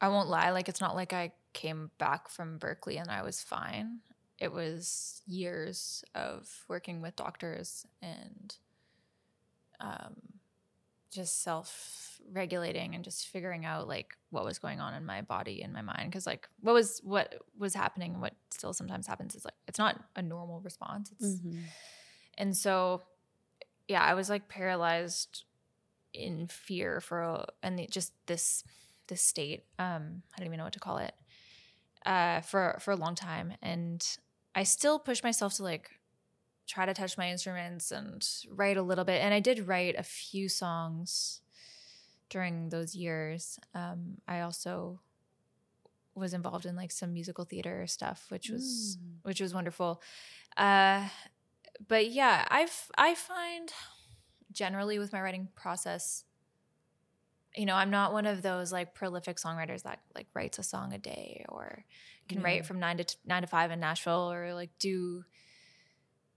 [0.00, 3.42] I won't lie, like it's not like I came back from Berklee and I was
[3.42, 4.00] fine.
[4.38, 8.56] It was years of working with doctors and
[9.78, 10.16] um,
[11.10, 15.62] just self regulating and just figuring out like what was going on in my body
[15.62, 16.10] and my mind.
[16.10, 19.78] Because like what was what was happening and what still sometimes happens is like it's
[19.78, 21.12] not a normal response.
[21.12, 21.40] It's
[22.38, 23.02] and so
[23.88, 25.44] yeah i was like paralyzed
[26.12, 28.64] in fear for a, and the, just this
[29.08, 31.14] this state um i don't even know what to call it
[32.04, 33.54] uh for for a long time.
[33.62, 34.06] And
[34.54, 35.90] i still push myself to like
[36.66, 40.02] try to touch my instruments and write a little bit and i did write a
[40.02, 41.40] few songs
[42.28, 45.00] during those years um i also
[46.14, 49.16] was involved in like some musical theater stuff which was Mm.
[49.22, 50.02] which was wonderful
[50.56, 51.08] uh
[51.88, 53.70] but yeah i've i find
[54.52, 56.24] generally with my writing process
[57.54, 60.92] you know i'm not one of those like prolific songwriters that like writes a song
[60.92, 61.84] a day or
[62.28, 62.44] can Yeah.
[62.44, 65.24] write from nine to t- nine to five in nashville or like do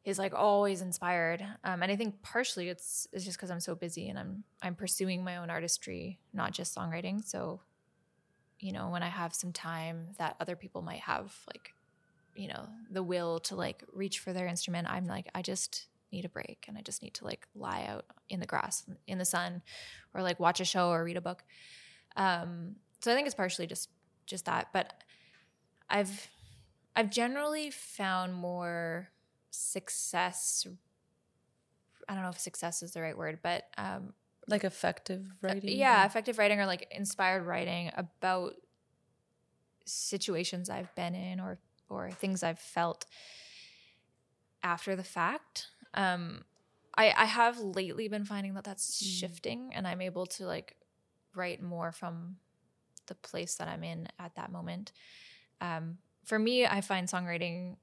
[0.06, 3.76] is like always inspired um, and i think partially it's it's just because i'm so
[3.76, 7.24] busy and i'm i'm pursuing my own artistry not just songwriting.
[7.24, 7.62] So
[8.60, 11.74] you know when i have some time that other people might have like
[12.36, 16.26] you know the will to like reach for their instrument i'm like i just need
[16.26, 19.26] a break and i just need to like lie out in the grass in the
[19.26, 19.62] sun
[20.14, 21.44] or like watch a show or read a book.
[22.16, 23.90] Um so i think it's partially just
[24.26, 24.94] just that but
[25.90, 26.30] i've
[26.96, 29.10] i've generally found more
[29.52, 30.66] success
[32.08, 34.14] i don't know if success is the right word but um
[34.48, 35.78] Like effective writing.
[35.78, 38.54] yeah, effective writing or like inspired writing about
[39.86, 43.06] situations I've been in or or things I've felt
[44.64, 45.68] after the fact.
[45.94, 46.44] Um,
[46.98, 49.20] I I have lately been finding that that's Mm.
[49.20, 50.76] shifting, and I'm able to like
[51.36, 52.38] write more from
[53.08, 54.92] the place that I'm in at that moment.
[55.62, 57.78] Um, for me, I find songwriting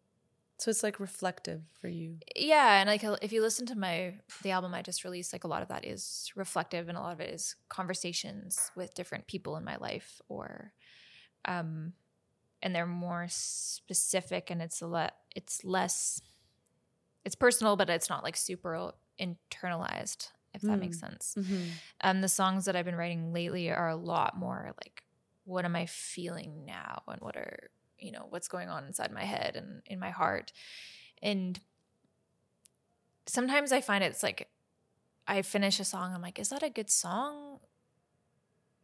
[0.59, 2.17] So it's like reflective for you.
[2.35, 5.49] yeah and like if you listen to my the album i just released like a
[5.49, 9.57] lot of that is reflective and a lot of it is conversations with different people
[9.57, 10.73] in my life or
[11.45, 11.93] um
[12.63, 16.21] and they're more specific and it's a lot it's less
[17.25, 21.71] it's personal but it's not like super internalized if that makes sense Mm-hmm.
[22.01, 25.03] um the songs that i've been writing lately are a lot more like
[25.45, 29.25] what am i feeling now and what are you know what's going on inside my
[29.25, 30.53] head and in my heart.
[31.23, 31.59] And
[33.27, 34.49] sometimes i find it's like
[35.27, 37.59] i finish a song i'm like is that a good song?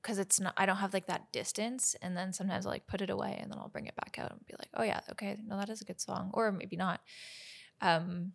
[0.01, 1.95] Because it's not i don't have like that distance.
[2.03, 4.33] And then sometimes i'll like put it away and then i'll bring it back out
[4.33, 6.31] and be like oh yeah okay no that is a good song.
[6.35, 7.01] Or maybe not.
[7.81, 8.33] Um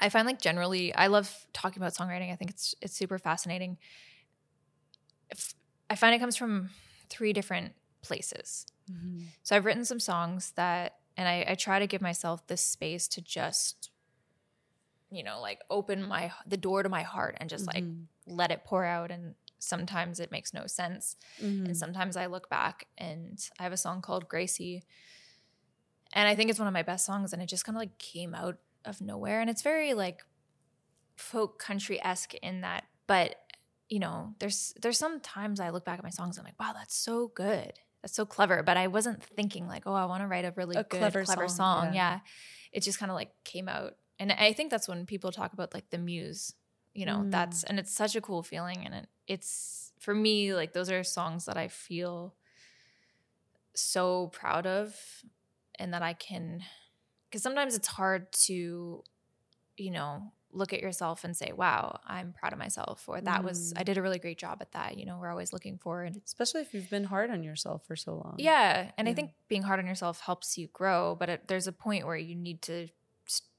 [0.00, 2.32] i find like generally i love talking about songwriting.
[2.32, 3.78] I think it's it's super fascinating.
[5.30, 5.54] If-
[5.88, 6.70] i find it comes from
[7.08, 7.72] three different
[8.02, 9.20] places Mm-hmm.
[9.44, 13.06] so I've written some songs that, and I, I try to give myself this space
[13.08, 13.90] to just,
[15.10, 18.34] you know, like open my the door to my heart and just like Mm-hmm.
[18.36, 19.10] let it pour out.
[19.12, 21.66] And sometimes it makes no sense, Mm-hmm.
[21.66, 24.82] and sometimes I look back and I have a song called Gracie,
[26.12, 27.98] and I think it's one of my best songs, and it just kind of like
[27.98, 30.24] came out of nowhere, and it's very like
[31.16, 33.36] folk country esque in that, but
[33.88, 36.58] you know, there's there's some times I look back at my songs and I'm like,
[36.60, 37.78] wow, that's so good.
[38.02, 38.62] That's so clever.
[38.62, 41.24] But I wasn't thinking like, oh, I want to write a really A good, clever
[41.24, 41.94] clever, song, song.
[41.94, 42.14] yeah.
[42.14, 42.18] Yeah.
[42.72, 43.94] It just kind of like came out.
[44.18, 46.54] And I think that's when people talk about like the muse,
[46.94, 47.30] you know, Mm.
[47.30, 48.84] that's and it's such a cool feeling.
[48.84, 52.34] And it, it's for me, like those are songs that I feel
[53.74, 54.94] so proud of
[55.78, 56.62] and that I can
[57.28, 59.02] because sometimes it's hard to,
[59.76, 63.72] you know, look at yourself and say, wow, I'm proud of myself, or that was,
[63.72, 63.80] Mm.
[63.80, 64.98] I did a really great job at that.
[64.98, 66.20] You know, we're always looking forward.
[66.24, 68.34] Especially if you've been hard on yourself for so long.
[68.38, 68.90] Yeah.
[68.98, 72.06] And I think being hard on yourself helps you grow, but it, there's a point
[72.06, 72.88] where you need to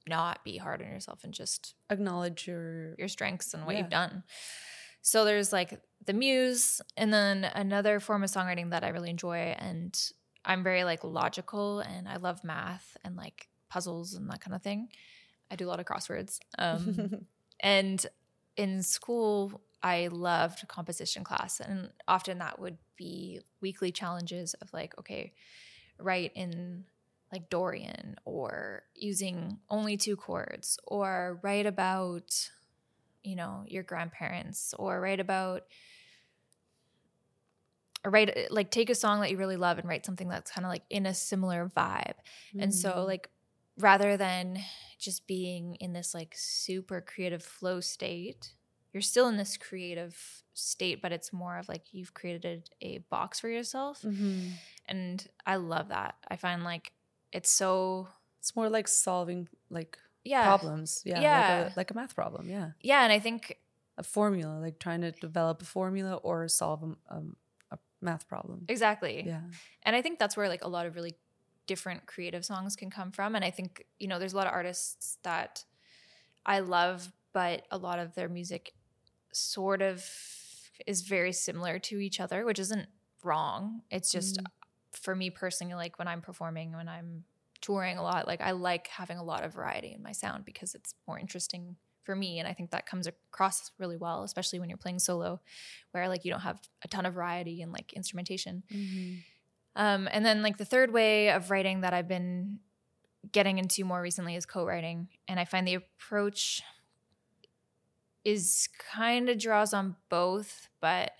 [0.08, 2.94] not be hard on yourself and just Acknowledge your.
[3.00, 3.82] your strengths and what Yeah.
[3.82, 4.24] you've done.
[5.02, 9.56] So there's like the muse, and then another form of songwriting that I really enjoy,
[9.58, 9.98] and
[10.46, 14.62] I'm very like logical, and I love math and like puzzles and that kind of
[14.62, 14.90] thing.
[15.52, 16.40] I do a lot of crosswords.
[16.58, 17.12] Um,
[17.60, 18.06] and
[18.58, 24.98] in school, I loved composition class, and often that would be weekly challenges of like,
[25.00, 25.34] okay,
[26.00, 26.86] write in
[27.32, 32.50] like Dorian or using only two chords, or write about,
[33.24, 35.64] you know, your grandparents, or write about,
[38.06, 40.66] or write like take a song that you really love and write something that's kind
[40.66, 42.16] of like in a similar vibe.
[42.60, 43.06] And so, Mm.
[43.06, 43.30] like,
[43.78, 44.60] rather than
[45.00, 48.54] just being in this like super creative flow state,
[48.94, 53.40] you're still in this creative state, but it's more of like you've created a box
[53.40, 54.02] for yourself.
[54.04, 54.52] Mhm.
[54.86, 56.16] And I love that.
[56.28, 56.94] I find like
[57.32, 58.08] it's so,
[58.40, 60.44] It's more like solving like yeah.
[60.44, 61.02] problems.
[61.06, 61.22] Yeah.
[61.22, 61.64] Yeah.
[61.64, 62.48] Like a, like a math problem.
[62.50, 62.72] Yeah.
[62.82, 63.04] Yeah.
[63.04, 63.58] And I think,
[63.98, 67.36] A formula, like trying to develop a formula or solve a, um,
[67.72, 68.66] a math problem.
[68.68, 69.24] exactly.
[69.26, 69.42] Yeah.
[69.84, 71.16] And I think that's where like a lot of really
[71.68, 73.36] different creative songs can come from.
[73.36, 75.66] And I think, you know, there's a lot of artists that
[76.46, 78.74] I love, but a lot of their music
[79.34, 80.10] sort of
[80.88, 82.90] is very similar to each other, which isn't
[83.24, 83.84] wrong.
[83.92, 84.52] It's just Mhm.
[84.92, 87.26] for me personally, like when I'm performing, when I'm
[87.62, 90.76] touring a lot, like I like having a lot of variety in my sound because
[90.76, 92.40] it's more interesting for me.
[92.40, 95.42] And I think that comes across really well, especially when you're playing solo,
[95.92, 98.64] where like you don't have a ton of variety and like instrumentation.
[98.70, 99.24] Mhm.
[99.76, 102.60] Um, and then like the third way of writing that I've been
[103.32, 106.62] getting into more recently is co-writing, and I find the approach
[108.26, 111.12] is kind of draws on both, but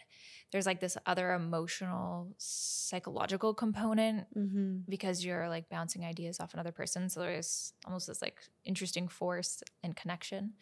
[0.52, 4.84] there's like this other emotional, psychological component Mhm.
[4.88, 7.10] because you're like bouncing ideas off another person.
[7.10, 10.54] So there's almost this like interesting force and connection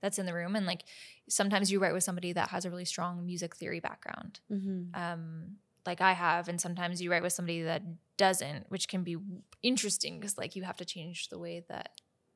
[0.00, 0.54] that's in the room.
[0.56, 0.84] And like
[1.28, 4.94] sometimes you write with somebody that has a really strong music theory background Mhm.
[4.94, 5.56] um,
[5.90, 7.82] like I have, and sometimes you write with somebody that
[8.16, 9.16] doesn't, which can be
[9.62, 11.90] interesting because like you have to change the way that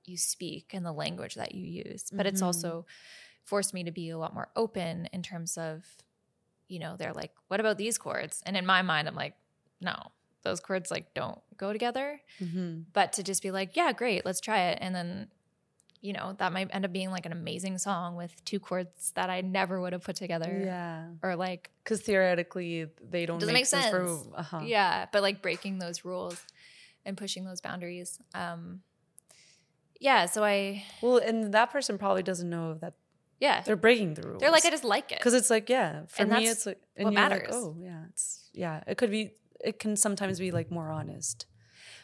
[0.06, 2.04] you speak and the language that you use.
[2.12, 2.46] But it's Mhm.
[2.46, 2.86] also
[3.44, 5.84] forced me to be a lot more open in terms of,
[6.68, 8.42] you know, they're like, what about these chords?
[8.46, 9.36] And in my mind, I'm like,
[9.80, 9.96] no,
[10.42, 12.20] those chords like don't go together.
[12.40, 12.84] Mhm.
[12.92, 15.30] But to just be like, yeah, great, let's try it, and then.
[16.04, 19.30] You know, that might end up being like an amazing song with two chords that
[19.30, 20.52] I never would have put together.
[20.64, 21.06] Yeah.
[21.22, 23.86] Or like Because theoretically, they don't Doesn't make, make sense.
[23.86, 24.26] sense.
[24.28, 24.60] For, uh-huh.
[24.64, 26.36] Yeah, but like breaking those rules.
[27.06, 28.18] and pushing those boundaries.
[28.34, 28.80] Um,
[30.00, 32.94] yeah, so I Well, and that person probably doesn't know that
[33.40, 34.40] yeah they're breaking the rules.
[34.40, 36.80] they're like I just like it because it's like yeah for And me it's like
[36.96, 37.48] what matters.
[37.48, 41.46] like oh yeah it's yeah it could be it can sometimes be like more honest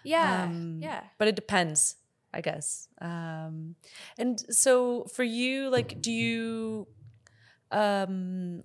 [0.04, 1.96] yeah Um, yeah but it depends
[2.32, 3.74] i guess um
[4.18, 6.86] and so for you like do you
[7.72, 8.62] um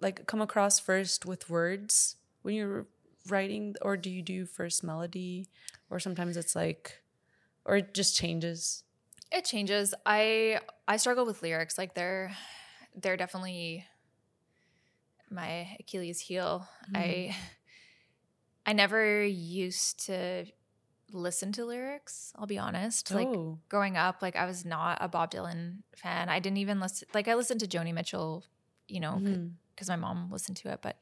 [0.00, 2.86] like come across first with words when you're
[3.28, 5.46] writing or do you do first melody
[5.90, 7.02] or sometimes it's like
[7.64, 8.84] or it just changes
[9.32, 9.94] It changes.
[10.06, 11.76] I I struggle with lyrics.
[11.76, 12.30] Like they're
[12.94, 13.84] they're definitely
[15.30, 16.68] my Achilles heel.
[16.94, 17.34] I
[18.66, 20.46] I never used to
[21.14, 23.10] listen to lyrics, I'll be honest.
[23.10, 26.28] Like oh growing up, like I was not a Bob Dylan fan.
[26.28, 28.44] I didn't even listen like I listened to Joni Mitchell,
[28.88, 29.20] you know,
[29.74, 30.96] because my mom listened to it, but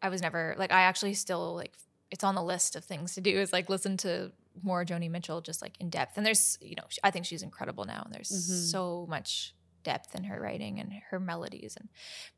[0.00, 1.72] I was never like I actually still like
[2.10, 4.32] it's on the list of things to do is like listen to
[4.62, 6.16] more Joni Mitchell just like in depth.
[6.16, 8.70] And there's you know I think she's incredible now, and there's Mhm.
[8.70, 9.54] so much
[9.84, 11.76] depth in her writing and her melodies.
[11.78, 11.88] And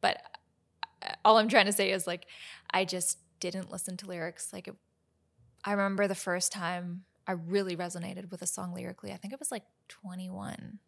[0.00, 0.20] but
[1.02, 2.26] uh, all I'm trying to say is like
[2.70, 4.52] I just didn't listen to lyrics.
[4.52, 4.76] Like it,
[5.64, 9.12] I remember the first time I really resonated with a song lyrically.
[9.12, 10.78] I think it was like 21,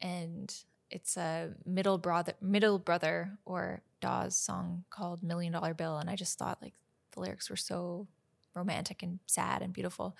[0.00, 0.54] and
[0.90, 6.16] it's a middle brother, middle brother or Dawes song called Million Dollar Bill, and I
[6.16, 6.74] just thought like
[7.12, 8.08] the lyrics were so
[8.54, 10.16] romantic and sad and beautiful,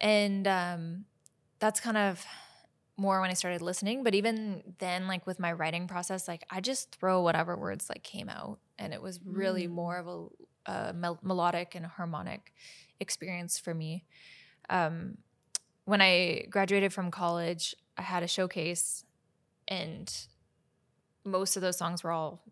[0.00, 1.04] and um,
[1.58, 2.24] that's kind of
[2.96, 4.02] more when I started listening.
[4.04, 8.02] But even then, like with my writing process, like I just throw whatever words like
[8.02, 9.70] came out, and it was really Mm.
[9.72, 10.26] more of a,
[10.68, 12.52] a mel- melodic and harmonic
[13.00, 14.04] experience for me.
[14.70, 15.18] Um,
[15.84, 19.04] when I graduated from college, I had a showcase,
[19.66, 20.12] and
[21.24, 22.42] most of those songs were all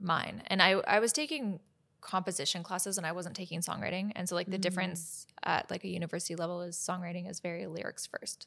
[0.00, 0.42] mine.
[0.46, 1.60] And I I was taking
[2.00, 4.12] composition classes, and I wasn't taking songwriting.
[4.16, 4.62] And so like the Mm.
[4.62, 8.46] difference at like a university level is songwriting is very lyrics first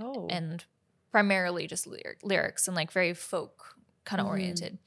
[0.00, 0.64] oh and
[1.10, 4.30] primarily just lyric, lyrics and like very folk kind of Mhm.
[4.30, 4.78] oriented.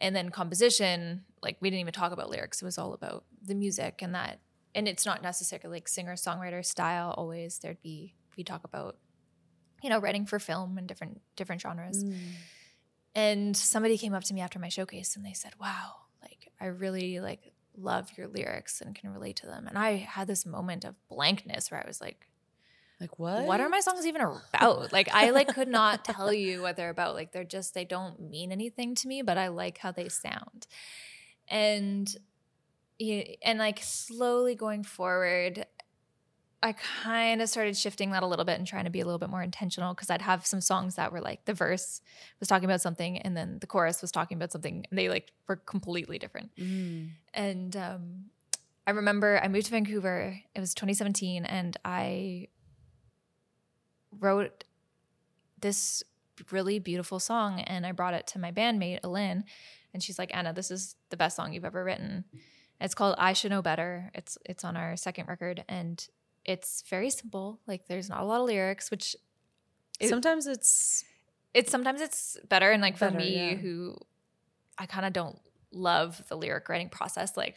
[0.00, 2.62] And then composition, like we didn't even talk about lyrics.
[2.62, 4.40] It was all about the music and that.
[4.74, 7.14] And it's not necessarily like singer songwriter style.
[7.16, 8.96] Always there'd be we talk about,
[9.82, 12.04] you know, writing for film and different different genres.
[12.04, 12.14] Mm.
[13.14, 16.66] And somebody came up to me after my showcase and they said, "Wow, like I
[16.66, 20.84] really like love your lyrics and can relate to them." And I had this moment
[20.84, 22.29] of blankness where I was like,
[23.00, 26.60] like what what are my songs even about like i like could not tell you
[26.62, 29.78] what they're about like they're just they don't mean anything to me but i like
[29.78, 30.66] how they sound
[31.48, 32.16] and
[32.98, 35.64] yeah, and like slowly going forward
[36.62, 39.18] i kind of started shifting that a little bit and trying to be a little
[39.18, 42.02] bit more intentional because i'd have some songs that were like the verse
[42.38, 45.32] was talking about something and then the chorus was talking about something and they like
[45.48, 47.12] were completely different Mm.
[47.32, 48.24] and um,
[48.86, 50.40] I remember I moved to Vancouver.
[50.52, 52.48] It was 2017, and I
[54.18, 54.64] wrote
[55.60, 56.02] this
[56.50, 59.44] really beautiful song, and I brought it to my bandmate Alin,
[59.92, 62.24] and she's like, "Anna, this is the best song you've ever written."
[62.80, 66.06] It's called "I Should Know Better." It's it's on our second record, and
[66.44, 67.60] it's very simple.
[67.66, 69.16] Like, there's not a lot of lyrics, which
[69.98, 71.04] It- sometimes it's
[71.52, 73.54] it's sometimes it's better and like for Better, me yeah.
[73.56, 73.96] who
[74.78, 75.36] i kind of don't
[75.72, 77.56] love the lyric writing process like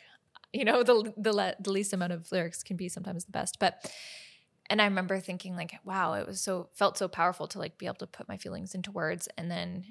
[0.51, 3.59] you know the the, le- the least amount of lyrics can be sometimes the best
[3.59, 3.89] but
[4.69, 7.85] and i remember thinking like wow it was so felt so powerful to like be
[7.85, 9.85] able to put my feelings into words and then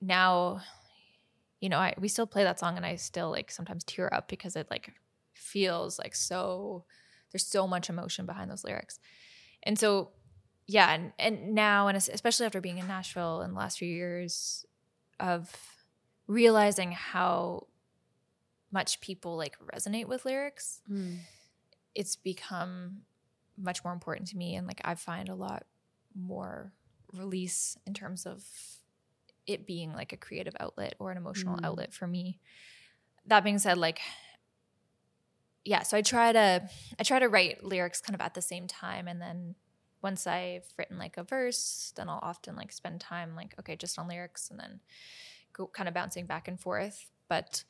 [0.00, 0.60] now
[1.60, 4.28] you know I, we still play that song and i still like sometimes tear up
[4.28, 4.92] because it like
[5.34, 6.84] feels like so
[7.32, 8.98] there's so much emotion behind those lyrics
[9.62, 10.10] and so
[10.66, 14.64] yeah and, and now and especially after being in nashville in the last few years
[15.18, 15.54] of
[16.26, 17.66] realizing how
[18.72, 21.18] much people like resonate with lyrics Mm.
[21.94, 23.02] it's become
[23.60, 25.64] much more important to me and like i find a lot
[26.14, 26.72] more
[27.12, 28.44] release in terms of
[29.46, 31.64] it being like a creative outlet or an emotional Mm.
[31.64, 32.38] outlet for me
[33.26, 34.00] that being said like
[35.64, 38.66] yeah so i try to i try to write lyrics kind of at the same
[38.66, 39.54] time and then
[40.02, 43.98] once i've written like a verse then i'll often like spend time like okay just
[43.98, 44.80] on lyrics and then
[45.52, 47.64] go kind of bouncing back and forth but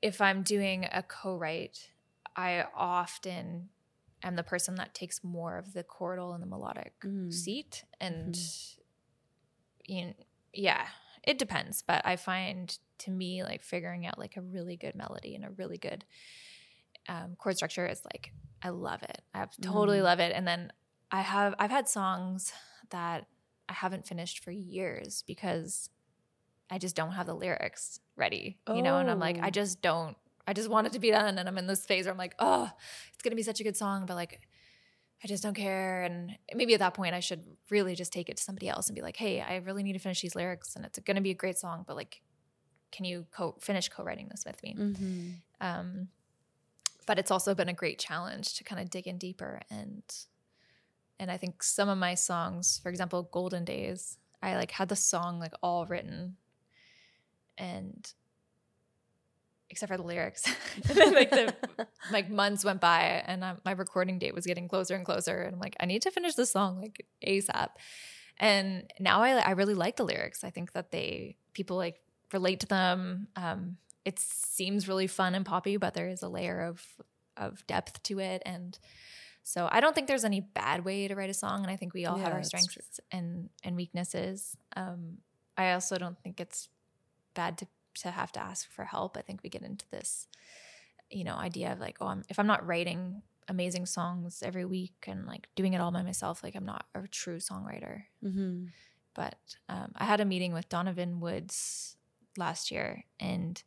[0.00, 1.88] if i'm doing a co-write
[2.36, 3.68] i often
[4.22, 7.32] am the person that takes more of the chordal and the melodic Mm.
[7.32, 8.38] seat and
[9.84, 10.12] you know,
[10.52, 10.86] yeah
[11.24, 15.34] it depends but i find to me like figuring out like a really good melody
[15.34, 16.04] and a really good
[17.08, 20.04] um, chord structure is like i love it i totally Mhm.
[20.04, 20.72] love it and then
[21.10, 22.52] i have i've had songs
[22.90, 23.26] that
[23.68, 25.90] i haven't finished for years because
[26.70, 29.42] i just don't have the lyrics ready you know and i'm like Oh.
[29.42, 30.16] i just don't
[30.46, 31.38] I just want it to be done.
[31.38, 32.70] And I'm in this phase where I'm like, oh,
[33.12, 34.40] it's gonna be such a good song, but like
[35.24, 36.02] I just don't care.
[36.02, 38.96] And maybe at that point I should really just take it to somebody else and
[38.96, 41.34] be like, hey, I really need to finish these lyrics and it's gonna be a
[41.34, 42.22] great song, but like,
[42.90, 44.76] can you co finish co-writing this with me?
[44.78, 45.28] Mm-hmm.
[45.60, 46.08] Um,
[47.06, 50.02] but it's also been a great challenge to kind of dig in deeper and
[51.18, 54.96] and I think some of my songs, for example, Golden Days, I like had the
[54.96, 56.36] song like all written
[57.56, 58.12] and
[59.72, 60.44] except for the lyrics.
[60.84, 61.54] then like the
[62.12, 65.60] like months went by and my recording date was getting closer and closer and I'm
[65.60, 67.70] like I need to finish this song like ASAP.
[68.38, 70.44] And now I I really like the lyrics.
[70.44, 72.00] I think that they people like
[72.32, 73.26] relate to them.
[73.34, 76.86] Um it seems really fun and poppy, but there is a layer of
[77.36, 78.78] of depth to it and
[79.44, 81.94] so I don't think there's any bad way to write a song and I think
[81.94, 84.56] we all Yeah, have our strengths and and weaknesses.
[84.76, 85.18] Um
[85.56, 86.68] I also don't think it's
[87.34, 89.16] bad to to have to ask for help.
[89.16, 90.26] I think we get into this,
[91.10, 95.04] you know, idea of like, oh, I'm, if I'm not writing amazing songs every week
[95.06, 98.04] and like doing it all by myself, like I'm not a true songwriter.
[98.24, 98.66] Mm-hmm.
[99.14, 99.36] But
[99.68, 101.96] um, I had a meeting with Donovan Woods
[102.38, 103.62] last year, and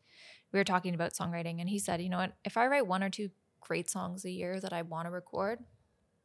[0.51, 3.03] we were talking about songwriting, and he said, you know what, if I write one
[3.03, 3.29] or two
[3.61, 5.59] great songs a year that I want to record,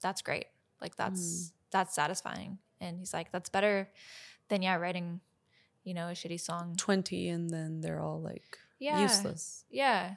[0.01, 0.47] that's great.
[0.81, 2.59] Like that's that's satisfying.
[2.81, 3.91] And he's like, that's better
[4.49, 5.21] than yeah, writing,
[5.85, 9.01] you know, a shitty song 20 and then they're all like yeah.
[9.03, 9.65] useless.
[9.71, 10.17] Yeah.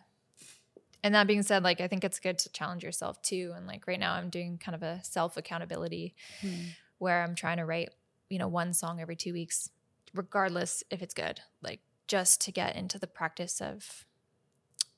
[1.03, 3.53] And that being said, like I think it's good to challenge yourself too.
[3.55, 6.55] And like right now I'm doing kind of a self accountability Hmm.
[6.97, 7.89] where I'm trying to write,
[8.29, 9.69] you know, one song every two weeks,
[10.13, 11.41] regardless if it's good.
[11.61, 14.05] Like just to get into the practice of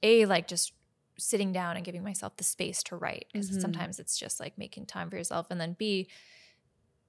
[0.03, 0.74] A, like just
[1.18, 3.28] sitting down and giving myself the space to write.
[3.34, 3.61] Because Mhm.
[3.61, 5.47] sometimes it's just like making time for yourself.
[5.49, 6.07] And then B,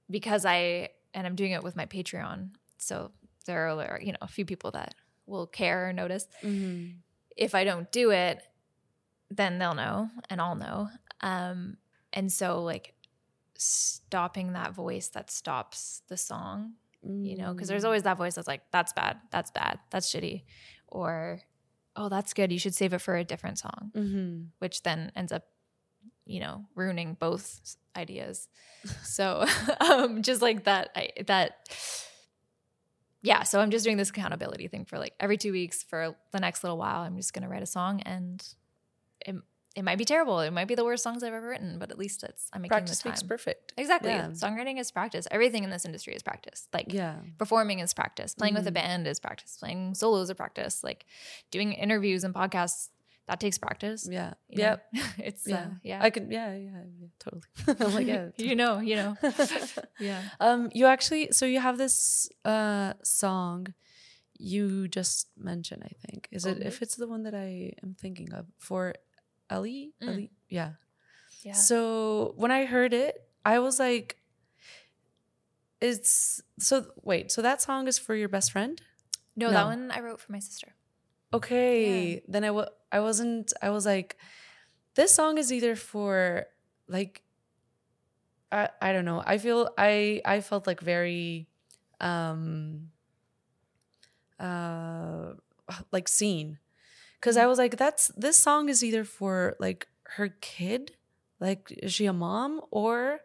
[0.09, 2.51] because I and I'm doing it with my Patreon.
[2.77, 3.11] So
[3.47, 4.93] there are, you know, a few people that
[5.25, 6.97] will care or notice Mm-hmm.
[7.35, 8.41] if I don't do it,
[9.29, 10.89] then they'll know and I'll know.
[11.21, 11.77] Um,
[12.13, 12.93] and so like
[13.57, 17.71] stopping that voice that stops the song, you know, because Mm.
[17.71, 20.43] there's always that voice that's like, that's bad, that's bad, that's shitty,
[20.87, 21.41] or
[21.95, 24.43] oh, that's good, you should save it for a different song, Mm-hmm.
[24.59, 25.43] which then ends up,
[26.25, 28.47] you know, ruining both ideas.
[29.03, 29.45] so
[29.79, 31.69] um, just like that, I, that.
[33.21, 36.39] Yeah, so I'm just doing this accountability thing for like every two weeks for the
[36.39, 37.01] next little while.
[37.01, 38.45] I'm just gonna write a song, and
[39.25, 39.35] it
[39.75, 40.39] it might be terrible.
[40.39, 42.69] It might be the worst songs I've ever written, but at least it's I'm making
[42.69, 43.27] Practice the makes time.
[43.27, 43.73] perfect.
[43.77, 44.09] Exactly.
[44.09, 44.29] Yeah.
[44.29, 45.27] Songwriting is practice.
[45.29, 46.67] Everything in this industry is practice.
[46.73, 47.17] Like Yeah.
[47.37, 48.33] performing is practice.
[48.33, 48.75] Playing with a Mhm.
[48.75, 49.55] band is practice.
[49.57, 50.83] Playing solos are practice.
[50.83, 51.05] Like
[51.51, 52.89] doing interviews and podcasts
[53.27, 54.07] that takes practice.
[54.09, 54.33] Yeah.
[54.49, 54.63] you know?
[54.63, 54.85] Yep.
[55.19, 55.55] it's Yeah.
[55.55, 55.99] uh, yeah.
[56.03, 56.31] I can.
[56.31, 56.55] Yeah.
[56.55, 56.83] Yeah.
[56.99, 57.93] yeah totally.
[57.95, 58.29] Like, yeah.
[58.37, 59.17] you know, you know.
[59.99, 60.21] yeah.
[60.39, 63.73] Um, you actually, so you have this uh song
[64.39, 65.83] you just mentioned.
[65.83, 68.93] I think is it if it's the one that I am thinking of for
[69.49, 69.93] Ellie.
[70.01, 70.07] Mm.
[70.07, 70.71] Ellie, yeah.
[71.43, 71.53] Yeah.
[71.53, 73.15] So when I heard it,
[73.45, 74.17] I was like,
[75.81, 78.81] "It's so." Wait, so that song is for your best friend?
[79.35, 79.53] no, no.
[79.53, 80.73] that one I wrote for my sister.
[81.33, 83.53] Okay, then I w- I wasn't.
[83.61, 84.17] I was like,
[84.95, 86.47] this song is either for
[86.87, 87.21] like,
[88.51, 89.23] I I don't know.
[89.25, 91.47] I feel I I felt like very,
[91.99, 92.89] um,
[94.39, 95.33] uh,
[95.91, 96.59] like seen,
[97.19, 100.91] because I was like, that's this song is either for like her kid,
[101.39, 103.19] like is she a mom or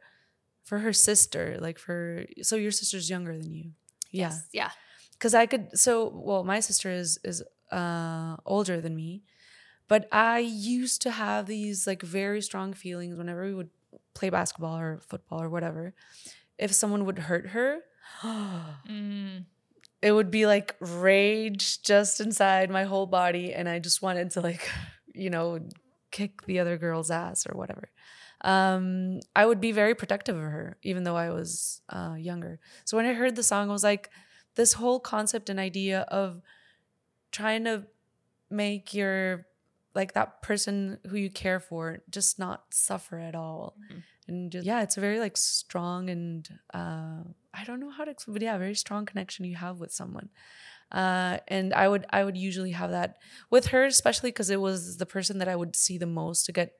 [0.64, 3.72] for her sister, like for so your sister's younger than you,
[4.10, 4.44] yeah Yes.
[4.52, 4.70] Yeah.
[5.12, 5.78] because I could.
[5.78, 9.22] So, well, my sister is is uh, older than me,
[9.92, 13.68] but I used to have these like very strong feelings whenever we would
[14.14, 15.92] play basketball or football or whatever.
[16.56, 17.80] If someone would hurt her,
[18.24, 19.44] Mm.
[20.00, 24.40] it would be like rage just inside my whole body, and I just wanted to
[24.40, 24.66] like,
[25.14, 25.58] you know,
[26.10, 27.90] kick the other girl's ass or whatever.
[28.40, 32.60] Um, I would be very protective of her, even though I was uh, younger.
[32.86, 34.08] So when I heard the song, I was like,
[34.54, 36.40] this whole concept and idea of
[37.30, 37.84] trying to
[38.48, 39.46] make your
[39.94, 43.76] like that person who you care for just not suffer at all.
[43.92, 44.02] Mhm.
[44.28, 47.22] and just yeah it's a very like strong and uh
[47.52, 50.28] i don't know how to explain but yeah very strong connection you have with someone.
[50.92, 53.16] Uh and i would i would usually have that
[53.50, 56.52] with her especially because it was the person that i would see the most to
[56.52, 56.72] get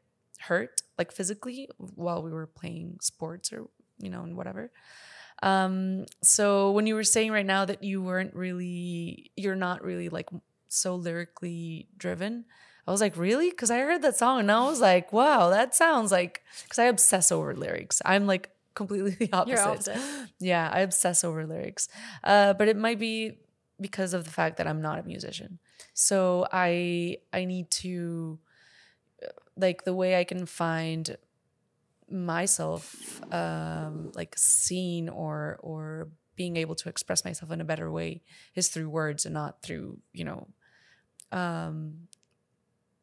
[0.49, 3.61] hurt like physically while we were playing sports or
[3.99, 4.71] you know and whatever.
[5.43, 10.09] Um so when you were saying right now that you weren't really you're not really
[10.09, 10.29] like
[10.69, 12.45] so lyrically driven
[12.87, 15.74] i was like really because i heard that song and i was like wow that
[15.74, 20.28] sounds like because i obsess over lyrics i'm like completely the opposite opposite.
[20.41, 21.89] yeah i obsess over lyrics
[22.24, 23.37] uh but it might be
[23.83, 25.59] because of the fact that I'm not a musician.
[25.93, 28.39] So I I need to
[29.57, 31.16] like the way I can find
[32.09, 38.22] myself um like seen or or being able to express myself in a better way
[38.55, 40.49] is through words and not through, you know,
[41.33, 42.09] um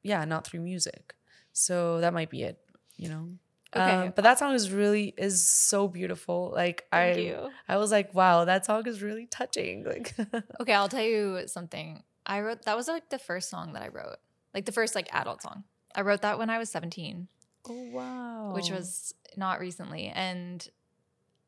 [0.04, 1.14] yeah, not through music.
[1.54, 2.60] So that might be it,
[2.98, 3.30] you know.
[3.76, 3.92] Okay.
[3.92, 6.52] Um, but that song is really is so beautiful.
[6.56, 7.50] Like Thank I you.
[7.68, 9.84] I was like, wow, that song is really touching.
[9.86, 10.16] Like
[10.60, 12.04] Okay, I'll tell you something.
[12.26, 14.18] I wrote that was like the first song that I wrote,
[14.54, 15.64] like the first like adult song.
[15.96, 17.28] I wrote that when I was 17,
[17.68, 18.54] Oh wow.
[18.54, 20.68] which was not recently, and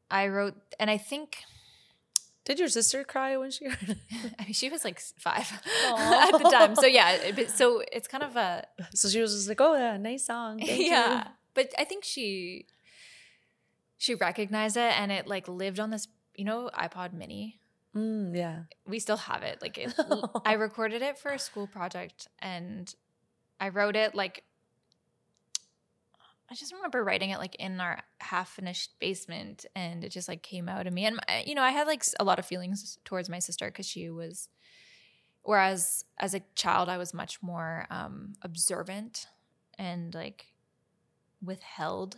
[0.09, 1.37] I wrote, and I think
[2.45, 3.97] Did your sister cry when she heard it?
[4.39, 5.51] I mean, she was like five
[5.87, 6.75] at the time.
[6.75, 9.97] So yeah, but- so it's kind of a So she was just like, "Oh yeah,
[9.97, 11.27] nice song." Thank yeah.
[11.53, 12.65] But I think she
[13.97, 17.59] she recognized it, and it like lived on this, you know, iPod Mini.
[17.95, 18.59] Mm, yeah.
[18.87, 19.61] we still have it.
[19.61, 19.93] Like it,
[20.45, 22.93] I recorded it for a school project and
[23.59, 24.43] I wrote it like
[26.51, 30.43] I just remember writing it like in our half finished basement and it just like
[30.43, 31.05] came out of me.
[31.05, 33.85] And my- you know, I had like a lot of feelings towards my sister cuz
[33.87, 34.49] she was
[35.43, 39.27] whereas as a child I was much more um observant
[39.77, 40.53] and like
[41.41, 42.17] withheld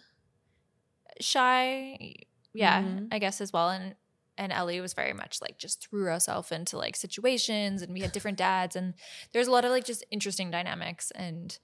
[1.22, 2.14] shy
[2.54, 3.08] yeah Mhm.
[3.12, 3.96] i guess as well and
[4.38, 8.12] and ellie was very much like just threw herself into like situations and we had
[8.12, 8.96] different dads and
[9.32, 11.60] there's a lot of like just interesting dynamics and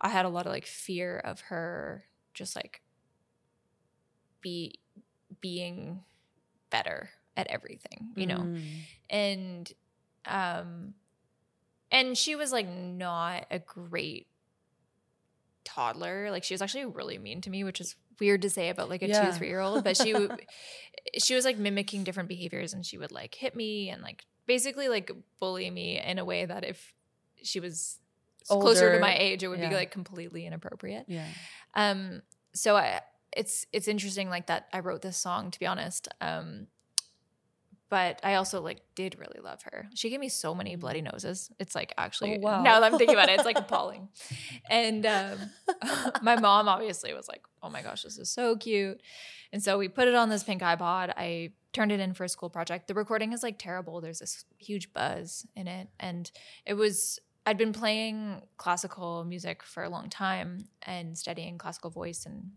[0.00, 2.82] i had a lot of like fear of her just like
[4.40, 4.78] be
[5.40, 6.00] being
[6.70, 8.60] better at everything you know Mm.
[9.10, 9.72] and
[10.26, 10.94] um
[11.90, 14.26] and she was like not a great
[15.64, 18.88] toddler like she was actually really mean to me which is weird to say about
[18.88, 19.30] like a Yeah.
[19.30, 20.14] two three year old but she
[21.18, 24.88] she was like mimicking different behaviors and she would like hit me and like basically
[24.88, 26.94] like bully me in a way that if
[27.42, 27.98] she was
[28.48, 29.68] closer to my age it would yeah.
[29.68, 31.26] be like completely inappropriate Yeah.
[31.74, 32.22] um,
[32.54, 33.00] so I,
[33.36, 36.08] it's it's interesting like that I wrote this song to be honest.
[36.20, 36.68] Um,
[37.88, 39.86] but I also like did really love her.
[39.94, 41.50] She gave me so many bloody noses.
[41.60, 42.62] It's like actually Oh, wow.
[42.62, 44.08] now that I'm thinking about it, it's like appalling.
[44.68, 45.38] And um,
[46.22, 49.00] my mom obviously was like, "Oh my gosh, this is so cute."
[49.52, 51.12] And so we put it on this pink iPod.
[51.16, 52.88] I turned it in for a school project.
[52.88, 54.00] The recording is like terrible.
[54.00, 56.28] There's this huge buzz in it, and
[56.64, 62.26] it was I'd been playing classical music for a long time and studying classical voice
[62.26, 62.50] and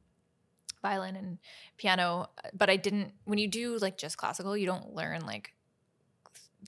[0.81, 1.37] violin and
[1.77, 5.53] piano, but I didn't when you do like just classical, you don't learn like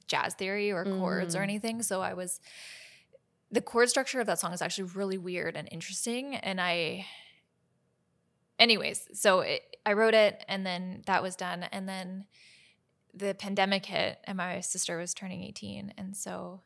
[0.08, 1.44] jazz theory or chords or Mhm.
[1.44, 1.82] anything.
[1.82, 2.40] So I was
[3.52, 7.06] the chord structure of that song is actually really weird and interesting and I
[8.60, 12.28] anyways, so it, I wrote it and then that was done and then
[13.14, 16.62] the pandemic hit and my sister was turning 18 and so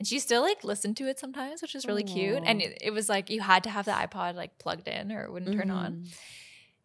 [0.00, 2.90] and she still like listened to it sometimes which is really cute and it, it
[2.90, 5.70] was like you had to have the ipod like plugged in or it wouldn't turn
[5.70, 6.14] on Mhm.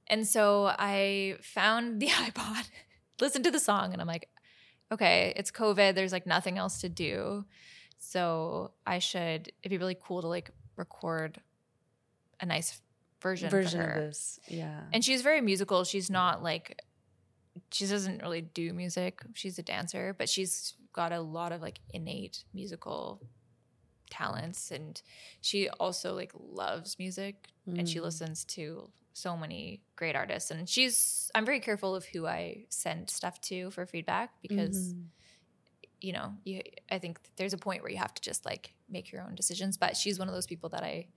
[0.08, 2.70] and so i found the ipod
[3.20, 4.30] listened to the song and i'm like
[4.92, 7.46] okay it's covid there's like nothing else to do
[7.98, 11.40] so i should it'd be really cool to like record
[12.42, 12.82] a nice
[13.22, 14.40] version, Version of this.
[14.50, 14.82] Yeah.
[14.94, 15.84] And she's very musical.
[15.86, 16.82] She's not like
[17.72, 19.22] she doesn't really do music.
[19.34, 23.22] She's a dancer, but she's got a lot of like innate musical
[24.10, 25.02] talents and
[25.42, 27.36] she also like loves music
[27.78, 28.04] and she Mm.
[28.04, 33.10] listens to so many great artists and she's I'm very careful of who I send
[33.10, 35.10] stuff to for feedback because Mhm.
[36.02, 39.12] you know, you I think there's a point where you have to just like make
[39.12, 41.08] your own decisions, but she's one of those people that I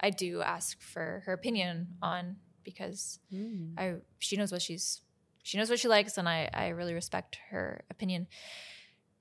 [0.00, 3.74] I do ask for her opinion on because Mm.
[3.78, 5.02] I she knows what she's
[5.42, 8.26] she knows what she likes and I I really respect her opinion.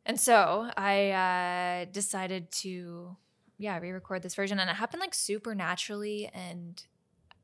[0.05, 3.15] And so I uh, decided to
[3.57, 6.83] yeah re-record this version and it happened like super naturally and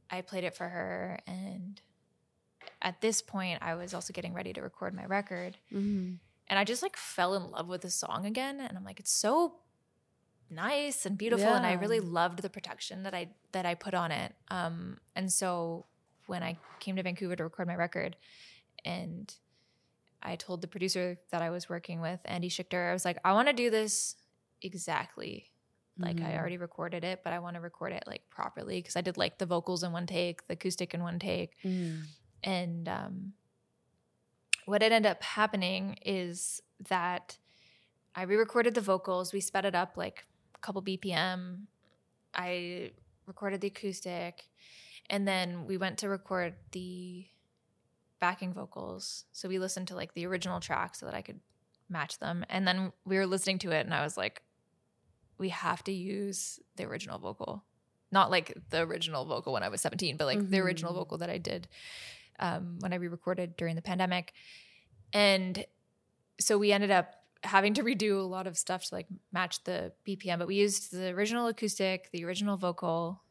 [0.10, 1.80] I played it for her and
[2.82, 5.58] at this point I was also getting ready to record my record.
[5.72, 6.18] Mhm.
[6.48, 9.12] and I just like fell in love with the song again and I'm like it's
[9.12, 9.60] so
[10.50, 14.12] nice and beautiful and I really loved the production that I that I put on
[14.12, 14.34] it.
[14.50, 15.86] Um and so
[16.26, 18.16] when I came to Vancouver to record my record
[18.84, 19.34] and
[20.22, 23.34] I told the producer that I was working with Andy Schichter I was like I
[23.34, 24.16] want to do this
[24.62, 25.52] exactly
[25.98, 26.38] like I Mhm.
[26.38, 29.38] already recorded it but I want to record it like properly because I did like
[29.38, 32.04] the vocals in one take the acoustic in one take Mm.
[32.44, 33.34] and um,
[34.66, 37.38] what ended up happening is that
[38.16, 39.34] I re-recorded the vocals.
[39.34, 41.68] We sped it up like a couple BPM.
[42.34, 42.92] I
[43.26, 44.48] recorded the acoustic,
[45.10, 47.28] and then we went to record the
[48.20, 49.26] backing vocals.
[49.32, 51.40] So we listened to like the original track so that I could
[51.90, 52.46] match them.
[52.50, 54.42] And then we were listening to it, and I was like,
[55.38, 57.64] we have to use the original vocal,
[58.12, 61.30] not like the original vocal when I was 17, but like the original vocal that
[61.30, 61.68] I did
[62.40, 64.34] um, when I re-recorded during the pandemic.
[65.14, 65.66] And
[66.40, 67.14] so we ended up
[67.44, 70.92] having to redo a lot of stuff to like match the BPM, but we used
[70.92, 73.22] the original acoustic, the original vocal,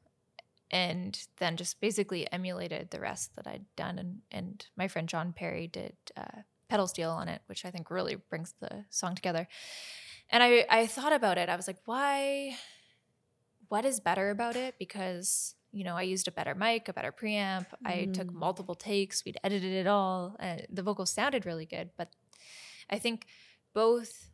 [0.71, 3.99] and then just basically emulated the rest that I'd done.
[3.99, 7.91] And and my friend John Perry did uh, pedal steel on it, which I think
[7.91, 9.49] really brings the song together.
[10.31, 11.49] And I I thought about it.
[11.49, 12.57] I was like, why?
[13.69, 14.75] What is better about it?
[14.79, 17.67] Because you know, I used a better mic, a better preamp.
[17.85, 18.33] I took Mhm.
[18.35, 19.23] multiple takes.
[19.25, 20.35] We'd edited it all.
[20.41, 22.09] Uh, the vocals sounded really good, but
[22.89, 23.27] I think
[23.75, 24.31] both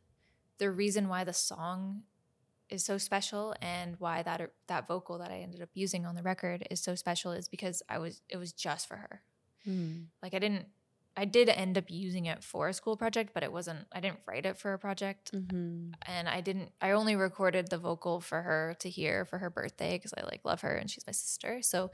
[0.59, 2.05] the reason why the song
[2.75, 6.23] is so special and why that that vocal that I ended up using on the
[6.23, 9.23] record is so special is because I was it was just for her.
[9.67, 10.07] Mm.
[10.23, 10.67] Like I didn't
[11.17, 14.21] I did end up using it for a school project, but it wasn't I didn't
[14.27, 18.43] write it for a project hmm and I didn't I only recorded the vocal for
[18.43, 21.63] her to hear for her birthday because I like love her and she's my sister.
[21.63, 21.91] So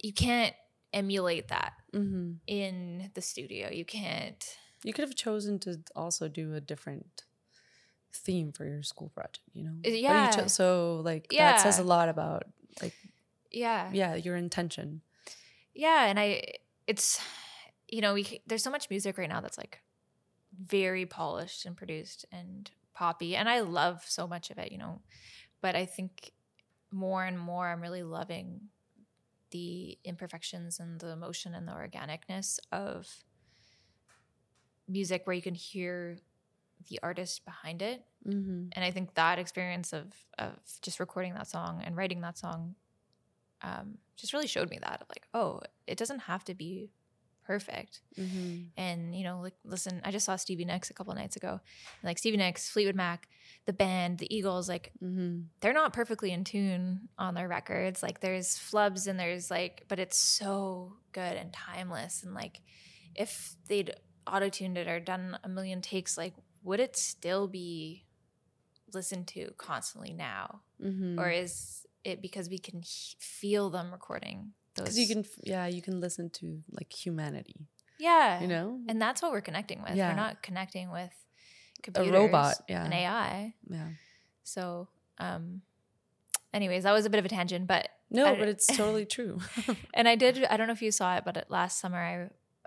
[0.00, 0.54] you can't
[0.92, 3.70] emulate that hmm in the studio.
[3.70, 4.44] You can't
[4.84, 7.24] You could have chosen to also do a different
[8.12, 9.74] theme for your school project, you know?
[9.84, 10.30] You yeah.
[10.30, 12.44] cho- so like that says a lot about
[12.82, 12.94] like
[13.50, 13.90] yeah.
[13.92, 15.02] yeah your intention.
[15.74, 16.42] yeah and i
[16.86, 17.20] it's
[17.88, 19.80] you know we there's so much music right now that's like
[20.58, 25.00] very polished and produced and poppy and i love so much of it you know
[25.60, 26.32] but i think
[26.90, 28.60] more and more i'm really loving
[29.50, 33.08] the imperfections and the emotion and the organicness of
[34.88, 36.18] music where you can hear
[36.88, 38.70] the artist behind it Mm-hmm.
[38.72, 40.06] and I think that experience of
[40.36, 40.50] of
[40.82, 42.74] just recording that song and writing that song
[43.62, 46.90] um, just really showed me that like oh it doesn't have to be
[47.46, 48.62] perfect Mm-hmm.
[48.76, 51.60] and you know like listen I just saw Stevie Nicks a couple nights ago and,
[52.02, 53.28] like Stevie Nicks Fleetwood Mac
[53.66, 55.42] the band the Eagles like Mm-hmm.
[55.60, 60.00] they're not perfectly in tune on their records like there's flubs and there's like but
[60.00, 62.60] it's so good and timeless and like
[63.14, 63.94] if they'd
[64.26, 66.34] auto-tuned it or done a million takes like
[66.66, 68.04] would it still be
[68.92, 71.18] listened to constantly now Mm-hmm.
[71.18, 75.40] or is it because we can he- feel them recording those because you can f-
[75.52, 77.56] yeah you can listen to like humanity,
[77.98, 78.78] yeah you know?
[78.88, 80.10] and that's what we're connecting with Yeah.
[80.10, 81.14] we're not connecting with
[81.94, 82.84] A robot, yeah.
[82.84, 83.88] and ai yeah.
[84.42, 84.88] so
[85.18, 85.62] um
[86.52, 89.38] anyways that was a bit of a tangent but No, but it's totally true.
[89.94, 90.44] and I did.
[90.44, 92.14] I don't know if you saw it, but last summer I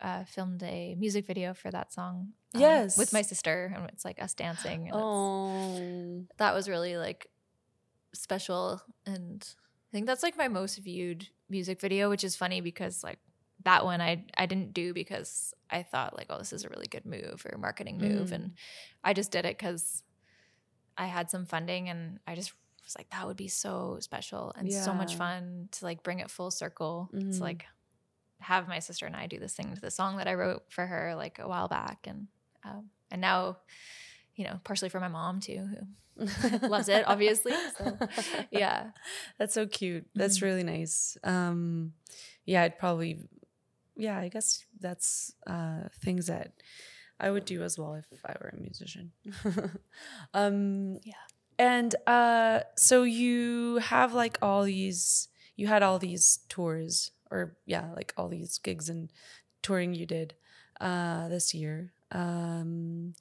[0.01, 2.33] uh, filmed a music video for that song.
[2.55, 2.97] um, Yes.
[2.97, 4.89] with my sister, and it's like us dancing.
[4.93, 6.25] Oh.
[6.37, 7.27] that was really like
[8.13, 9.47] special, and
[9.91, 13.19] I think that's like my most viewed music video, which is funny because like
[13.65, 16.87] that one I I didn't do because I thought like oh this is a really
[16.87, 18.35] good move or marketing move, Mm.
[18.35, 18.51] and
[19.03, 20.03] I just did it because
[20.97, 24.71] I had some funding and I just was like that would be so special and
[24.71, 27.37] so much fun to like bring it full circle Mhm.
[27.37, 27.65] to like
[28.41, 30.85] have my sister and I do this thing to the song that I wrote for
[30.85, 32.27] her like a while back and
[32.63, 33.57] um, and now
[34.35, 35.67] you know partially for my mom too
[36.17, 37.97] who loves it obviously so
[38.51, 38.91] yeah
[39.37, 40.05] That's so cute.
[40.15, 40.41] That's Mhm.
[40.43, 41.17] really nice.
[41.23, 41.93] Um,
[42.45, 43.21] yeah, I'd probably,
[43.95, 46.51] yeah, I guess that's uh, things that
[47.19, 49.11] I would do as well if I were a musician.
[50.33, 51.13] um, Yeah.
[51.57, 55.27] And uh, so you have like all these,
[55.57, 59.11] you had all these tours, or yeah, like all these gigs and
[59.61, 60.33] touring you did
[60.81, 61.91] uh, this year.
[62.11, 63.13] Um,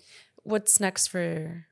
[0.45, 1.67] what's next for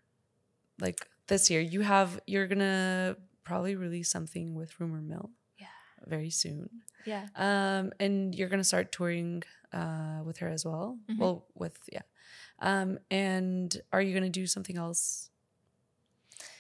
[0.81, 1.61] like this year?
[1.61, 5.67] You have, you're gonna probably release something with Rumor Mill yeah
[6.07, 6.69] very soon.
[7.05, 10.99] yeah Um, and you're gonna start touring uh, with her as well.
[11.11, 11.19] Mhm.
[11.19, 12.03] Well, with yeah.
[12.59, 15.31] Um, and are you gonna do something else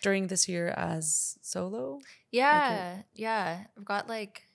[0.02, 2.00] during this year as solo?
[2.30, 4.45] yeah yeah i've got like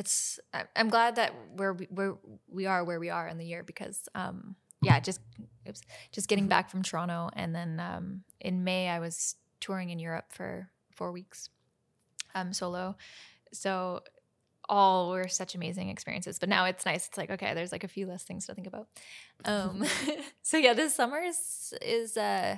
[0.00, 0.40] it's
[0.74, 2.14] i'm glad that where we where
[2.48, 5.20] we are where we are in the year because um yeah just
[5.68, 9.98] oops, just getting back from toronto and then um in may i was touring in
[9.98, 11.50] europe for four weeks
[12.34, 12.96] um solo.
[13.52, 14.02] So
[14.68, 17.08] all were such amazing experiences but now it's nice.
[17.08, 18.86] It's like okay there's like a few less things to think about.
[19.44, 19.84] Um
[20.42, 22.56] so yeah this summer is is uh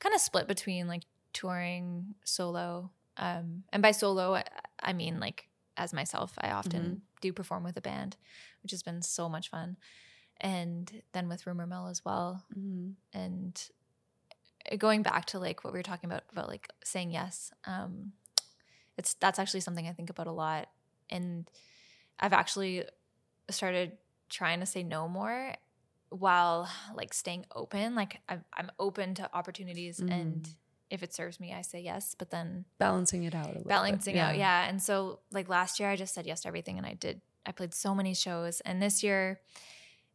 [0.00, 4.44] kind of split between like touring solo um and by solo I,
[4.80, 8.16] I mean like as myself i often do perform with a band
[8.62, 9.76] which has been so much fun
[10.40, 12.90] and then with rumor mill as well Mm-hmm.
[13.12, 13.70] and
[14.70, 18.12] uh, going back to like what we were talking about about like saying yes um
[18.96, 20.68] it's that's actually something i think about a lot
[21.10, 21.50] and
[22.20, 22.84] i've actually
[23.50, 23.92] started
[24.30, 25.54] trying to say no more
[26.10, 27.94] while like staying open.
[27.96, 30.50] Like I'm, I'm open to opportunities, and Mm.
[30.90, 32.14] If it serves me, I say yes.
[32.18, 33.62] But then Balancing it out a little.
[33.62, 33.68] bit.
[33.68, 34.68] balancing out, yeah.
[34.68, 37.20] And so like last year, I just said yes to everything, and I did.
[37.46, 39.40] I played so many shows, and this year,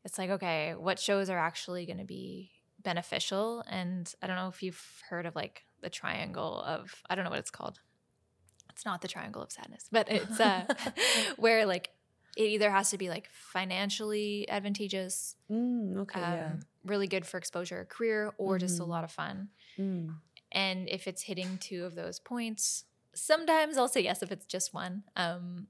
[0.05, 2.51] it's like okay, what shows are actually going to be
[2.81, 3.63] beneficial?
[3.69, 7.29] And I don't know if you've heard of like the triangle of I don't know
[7.31, 7.79] what it's called.
[8.71, 10.65] It's not the triangle of sadness, but it's uh,
[11.37, 11.89] where like
[12.37, 16.21] it either has to be like financially advantageous, Mm, okay.
[16.21, 16.51] um, yeah.
[16.85, 18.87] really good for exposure, career, or just a Mhm.
[18.87, 19.49] lot of fun.
[19.77, 20.15] Mm.
[20.51, 24.73] And if it's hitting two of those points, sometimes I'll say yes if it's just
[24.73, 25.03] one.
[25.15, 25.67] Um,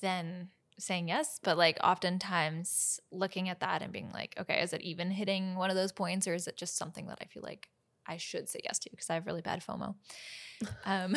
[0.00, 4.80] then saying yes, but like oftentimes looking at that and being like, okay, is it
[4.82, 7.68] even hitting one of those points, or is it just something that I feel like
[8.06, 9.94] I should say yes to because I have really bad FOMO.
[10.84, 11.16] Um,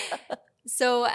[0.66, 1.08] so,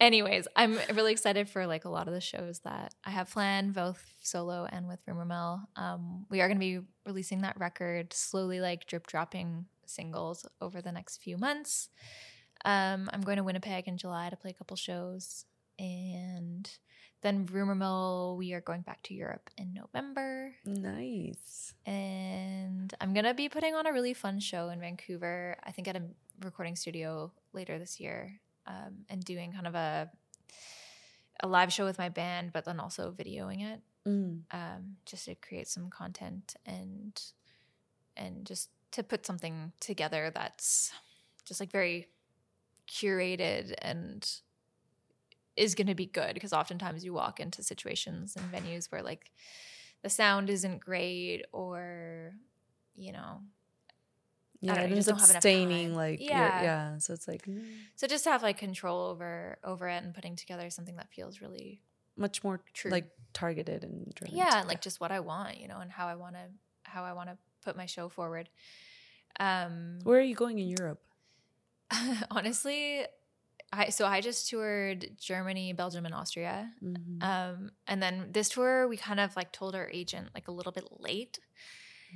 [0.00, 3.74] anyways, I'm really excited for like a lot of the shows that I have planned,
[3.74, 5.60] both solo and with Rumor Mill.
[5.76, 10.80] Um, we are going to be releasing that record slowly, like drip dropping singles over
[10.80, 11.88] the next few months.
[12.64, 15.44] Um, I'm going to Winnipeg in July to play a couple shows,
[15.78, 16.70] and
[17.22, 20.54] then Rumor Mill, we are going back to Europe in November.
[20.64, 21.74] Nice.
[21.86, 25.88] And I'm going to be putting on a really fun show in Vancouver, I think
[25.88, 26.02] at a
[26.42, 30.10] recording studio later this year, um, and doing kind of a
[31.42, 34.42] a live show with my band, but then also videoing it, Mm.
[34.50, 37.22] um, just to create some content and
[38.16, 40.92] and just to put something together that's
[41.44, 42.08] just like very
[42.88, 44.28] curated and
[45.56, 49.30] is going to be good because oftentimes you walk into situations and venues where like
[50.02, 52.32] the sound isn't great or
[52.96, 53.40] you know
[54.60, 55.96] Yeah, it ends just up don't have enough staining time.
[55.96, 56.62] like Yeah.
[56.62, 56.98] yeah.
[56.98, 57.62] So it's like mm,
[57.96, 61.40] so just to have like control over over it and putting together something that feels
[61.40, 61.82] really
[62.16, 62.90] much more True.
[62.90, 64.36] like targeted and driven.
[64.36, 66.40] yeah and like just what i want you know and how i want to
[66.82, 68.48] how i want to put my show forward
[69.38, 71.00] um Where are you going in Europe?
[72.30, 73.04] honestly
[73.72, 77.22] i so i just toured germany belgium and austria Mhm.
[77.22, 80.72] um and then this tour we kind of like told our agent like a little
[80.72, 81.38] bit late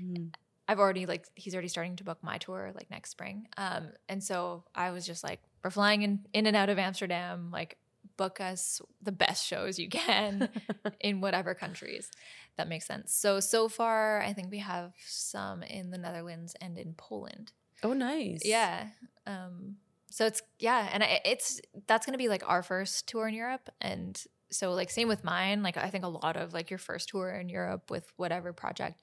[0.01, 0.33] Mhm.
[0.67, 3.47] I've already like he's already starting to book my tour like next spring.
[3.59, 7.51] Um, and so I was just like, we're flying in in and out of Amsterdam.
[7.53, 7.77] Like,
[8.17, 10.49] book us the best shows you can
[11.01, 12.11] in whatever countries.
[12.57, 13.15] That makes sense.
[13.15, 17.53] So so far, I think we have some in the Netherlands and in Poland.
[17.83, 18.43] Oh, nice.
[18.45, 18.89] Yeah.
[19.27, 19.77] Um,
[20.11, 24.23] so it's yeah, and it's that's gonna be like our first tour in Europe, and
[24.51, 25.63] so like same with mine.
[25.63, 29.03] Like I think a lot of like your first tour in Europe with whatever project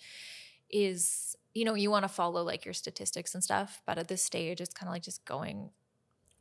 [0.69, 4.23] is you know you want to follow like your statistics and stuff, but at this
[4.23, 5.71] stage it's kind of like just going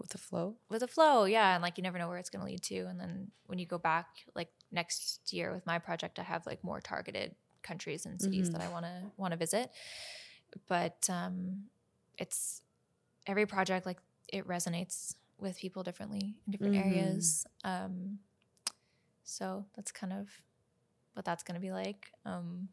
[0.00, 0.56] with the flow.
[0.68, 2.98] with the flow, yeah, and like you never know where it's gonna lead to, and
[2.98, 6.80] then when you go back like next year with my project, I have like more
[6.80, 8.52] targeted countries and cities Mhm.
[8.52, 9.70] that I want to want to visit,
[10.66, 11.68] but um,
[12.18, 12.62] it's
[13.26, 14.00] every project like
[14.32, 16.80] it resonates with people differently in different Mhm.
[16.84, 17.46] areas.
[17.64, 18.20] Um,
[19.24, 20.28] so that's kind of
[21.14, 22.10] what that's going to be like.
[22.24, 22.68] Um,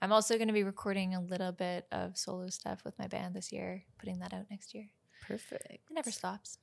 [0.00, 3.34] I'm also going to be recording a little bit of solo stuff with my band
[3.34, 4.90] this year, putting that out next year.
[5.26, 5.64] Perfect.
[5.90, 6.58] It never stops.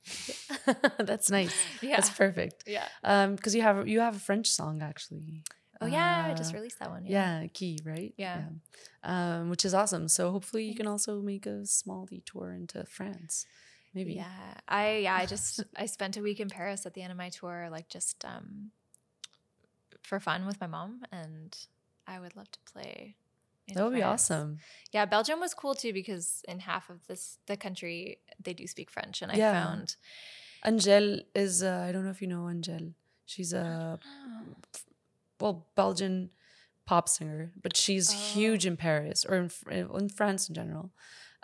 [0.98, 1.54] That's nice.
[1.80, 1.96] Yeah.
[1.96, 2.64] That's perfect.
[2.66, 2.88] Yeah.
[3.04, 5.42] Um, because you have you have a French song actually.
[5.80, 7.04] Oh yeah, I just Uh, released that one.
[7.06, 8.14] Yeah, key, right?
[8.16, 8.44] Yeah.
[9.04, 9.38] Yeah.
[9.38, 10.08] Um, which is awesome.
[10.08, 13.46] So hopefully you can also make a small detour into France.
[13.94, 14.14] Maybe.
[14.14, 14.54] Yeah.
[14.68, 17.28] I yeah, I just I spent a week in Paris at the end of my
[17.28, 18.70] tour, like just um
[20.02, 21.56] for fun with my mom and
[22.06, 23.16] I would love to play.
[23.74, 24.58] That would be awesome.
[24.92, 28.90] Yeah, Belgium was cool too because in half of this the country they do speak
[28.90, 29.52] French and I Yeah.
[29.64, 29.96] found
[30.64, 32.94] Angèle is uh, I don't know if you know Angèle.
[33.26, 33.98] She's a
[35.40, 36.30] well Belgian
[36.86, 38.16] pop singer, but she's Oh.
[38.16, 40.92] huge in Paris or in, in France in general.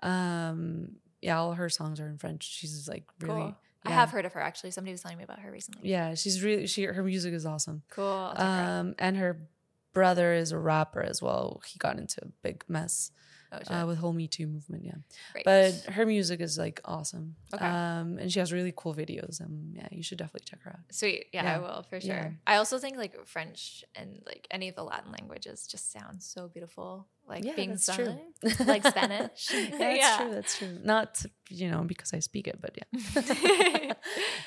[0.03, 2.45] Um, yeah, all her songs are in French.
[2.45, 3.43] She's like really.
[3.43, 3.57] Cool.
[3.85, 4.71] I have heard of her actually.
[4.71, 5.89] Somebody was telling me about her recently.
[5.91, 7.83] Yeah, she's really she her music is awesome.
[7.91, 8.33] Cool.
[8.37, 9.49] Um, and her
[9.93, 11.61] brother is a rapper as well.
[11.67, 13.11] He got into a big mess
[13.55, 14.83] Oh, uh, with whole Me Too movement.
[14.83, 14.95] Yeah,
[15.35, 15.45] Great.
[15.45, 17.37] but her music is like awesome.
[17.53, 17.63] Okay.
[17.67, 19.41] Um, and she has really cool videos.
[19.41, 20.79] And yeah, you should definitely check her out.
[20.91, 21.27] Sweet.
[21.35, 21.57] Yeah, Yeah.
[21.57, 22.15] I will for sure.
[22.15, 22.31] Yeah.
[22.47, 26.49] I also think like French and like any of the Latin languages just sound so
[26.49, 27.09] beautiful.
[27.29, 28.21] Like Yeah, being sung,
[28.67, 29.49] like Spanish.
[29.53, 30.31] yeah, that's true.
[30.35, 30.79] That's true.
[30.83, 33.93] Not you know because I speak it, but yeah.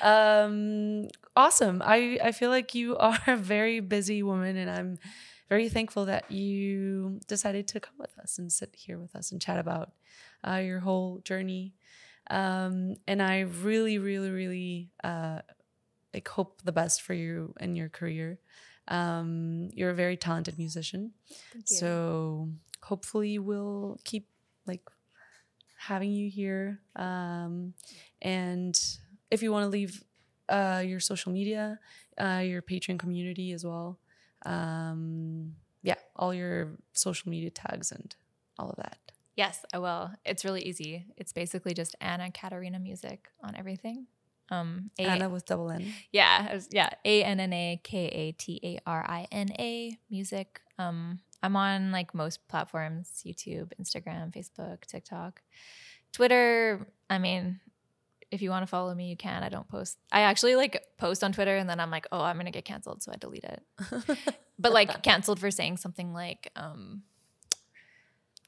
[0.02, 1.80] um, awesome.
[1.84, 4.98] I I feel like you are a very busy woman, and I'm
[5.48, 9.40] very thankful that you decided to come with us and sit here with us and
[9.40, 9.92] chat about
[10.46, 11.74] uh, your whole journey.
[12.30, 15.40] Um, and I really, really, really uh,
[16.12, 18.38] like hope the best for you and your career.
[18.88, 21.12] Um, you're a very talented musician.
[21.64, 22.48] So
[22.82, 24.28] hopefully we'll keep
[24.66, 24.82] like
[25.76, 26.80] having you here.
[26.96, 27.74] Um,
[28.22, 28.78] and
[29.30, 30.02] if you want to leave
[30.48, 31.78] uh, your social media,
[32.18, 33.98] uh, your Patreon community as well.
[34.46, 38.14] Um, yeah, all your social media tags and
[38.58, 38.98] all of that.
[39.36, 40.10] Yes, I will.
[40.24, 41.06] It's really easy.
[41.16, 44.06] It's basically just Anna Katarina Music on everything.
[44.50, 45.92] Um, A- Anna with double N.
[46.12, 46.90] Yeah, was, yeah.
[47.04, 50.60] A N N A K A T A R I N A Music.
[50.78, 55.42] Um, I'm on like most platforms: YouTube, Instagram, Facebook, TikTok,
[56.12, 56.88] Twitter.
[57.10, 57.60] I mean,
[58.30, 59.42] if you want to follow me, you can.
[59.42, 59.98] I don't post.
[60.10, 63.02] I actually like post on Twitter and then I'm like, oh, I'm gonna get canceled,
[63.02, 63.62] so I delete it.
[64.58, 67.02] but like canceled for saying something like, um,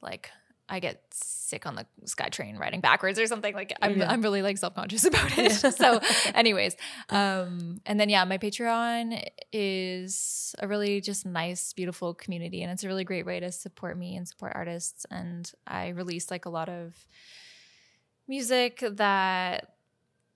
[0.03, 0.31] like
[0.69, 3.55] I get sick on the SkyTrain riding backwards or something.
[3.55, 4.11] Like I'm, yeah.
[4.11, 5.53] I'm really like self conscious about it.
[5.53, 6.01] so,
[6.35, 6.77] anyways,
[7.09, 9.23] um, and then yeah, my Patreon
[9.53, 13.97] is a really just nice, beautiful community, and it's a really great way to support
[13.97, 15.07] me and support artists.
[15.11, 16.95] And I release like a lot of
[18.29, 19.75] music that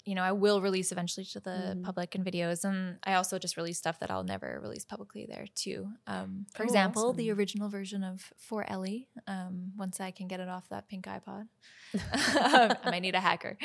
[0.05, 1.82] you know, I will release eventually to the mm.
[1.85, 2.64] public in videos.
[2.64, 5.89] And I also just release stuff that I'll never release publicly there too.
[6.06, 7.16] Um, for oh, example, awesome.
[7.16, 11.06] the original version of For Ellie, um, once I can get it off that pink
[11.06, 11.47] iPod.
[11.94, 13.56] I might need a hacker.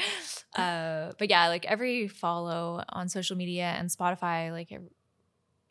[0.56, 4.82] Uh, but yeah, like every follow on social media and Spotify, like it,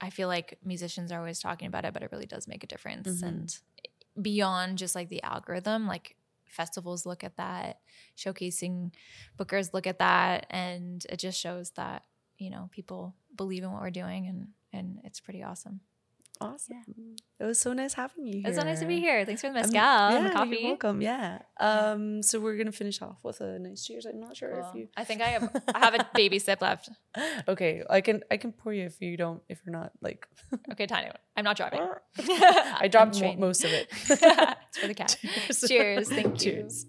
[0.01, 2.67] I feel like musicians are always talking about it, but it really does make a
[2.67, 3.09] difference.
[3.09, 3.27] Mm-hmm.
[3.27, 3.59] And
[4.21, 6.16] beyond just like the algorithm, like
[6.49, 7.81] festivals look at that,
[8.17, 8.93] showcasing
[9.39, 12.05] bookers look at that, and it just shows that
[12.39, 15.81] you know people believe in what we're doing, and and it's pretty awesome.
[16.41, 16.83] Awesome.
[16.87, 17.15] Yeah.
[17.41, 18.43] It was so nice having you here.
[18.47, 19.25] It was so nice to be here.
[19.25, 20.57] Thanks for the mezcal yeah, and the coffee.
[20.61, 21.01] You're welcome.
[21.03, 21.39] Yeah.
[21.59, 24.07] Um, so we're gonna finish off with a nice cheers.
[24.07, 24.69] I'm not sure cool.
[24.69, 26.91] if you I think I have I have a baby sip left.
[27.49, 27.83] Okay.
[27.89, 30.27] I can I can pour you if you don't if you're not like
[30.73, 31.17] Okay, tiny one.
[31.37, 31.81] I'm not driving.
[32.19, 33.89] I dropped most of it.
[33.91, 35.17] it's for the cat.
[35.21, 35.65] Cheers.
[35.67, 36.09] Cheers.
[36.11, 36.53] Thank you.
[36.53, 36.87] Cheers.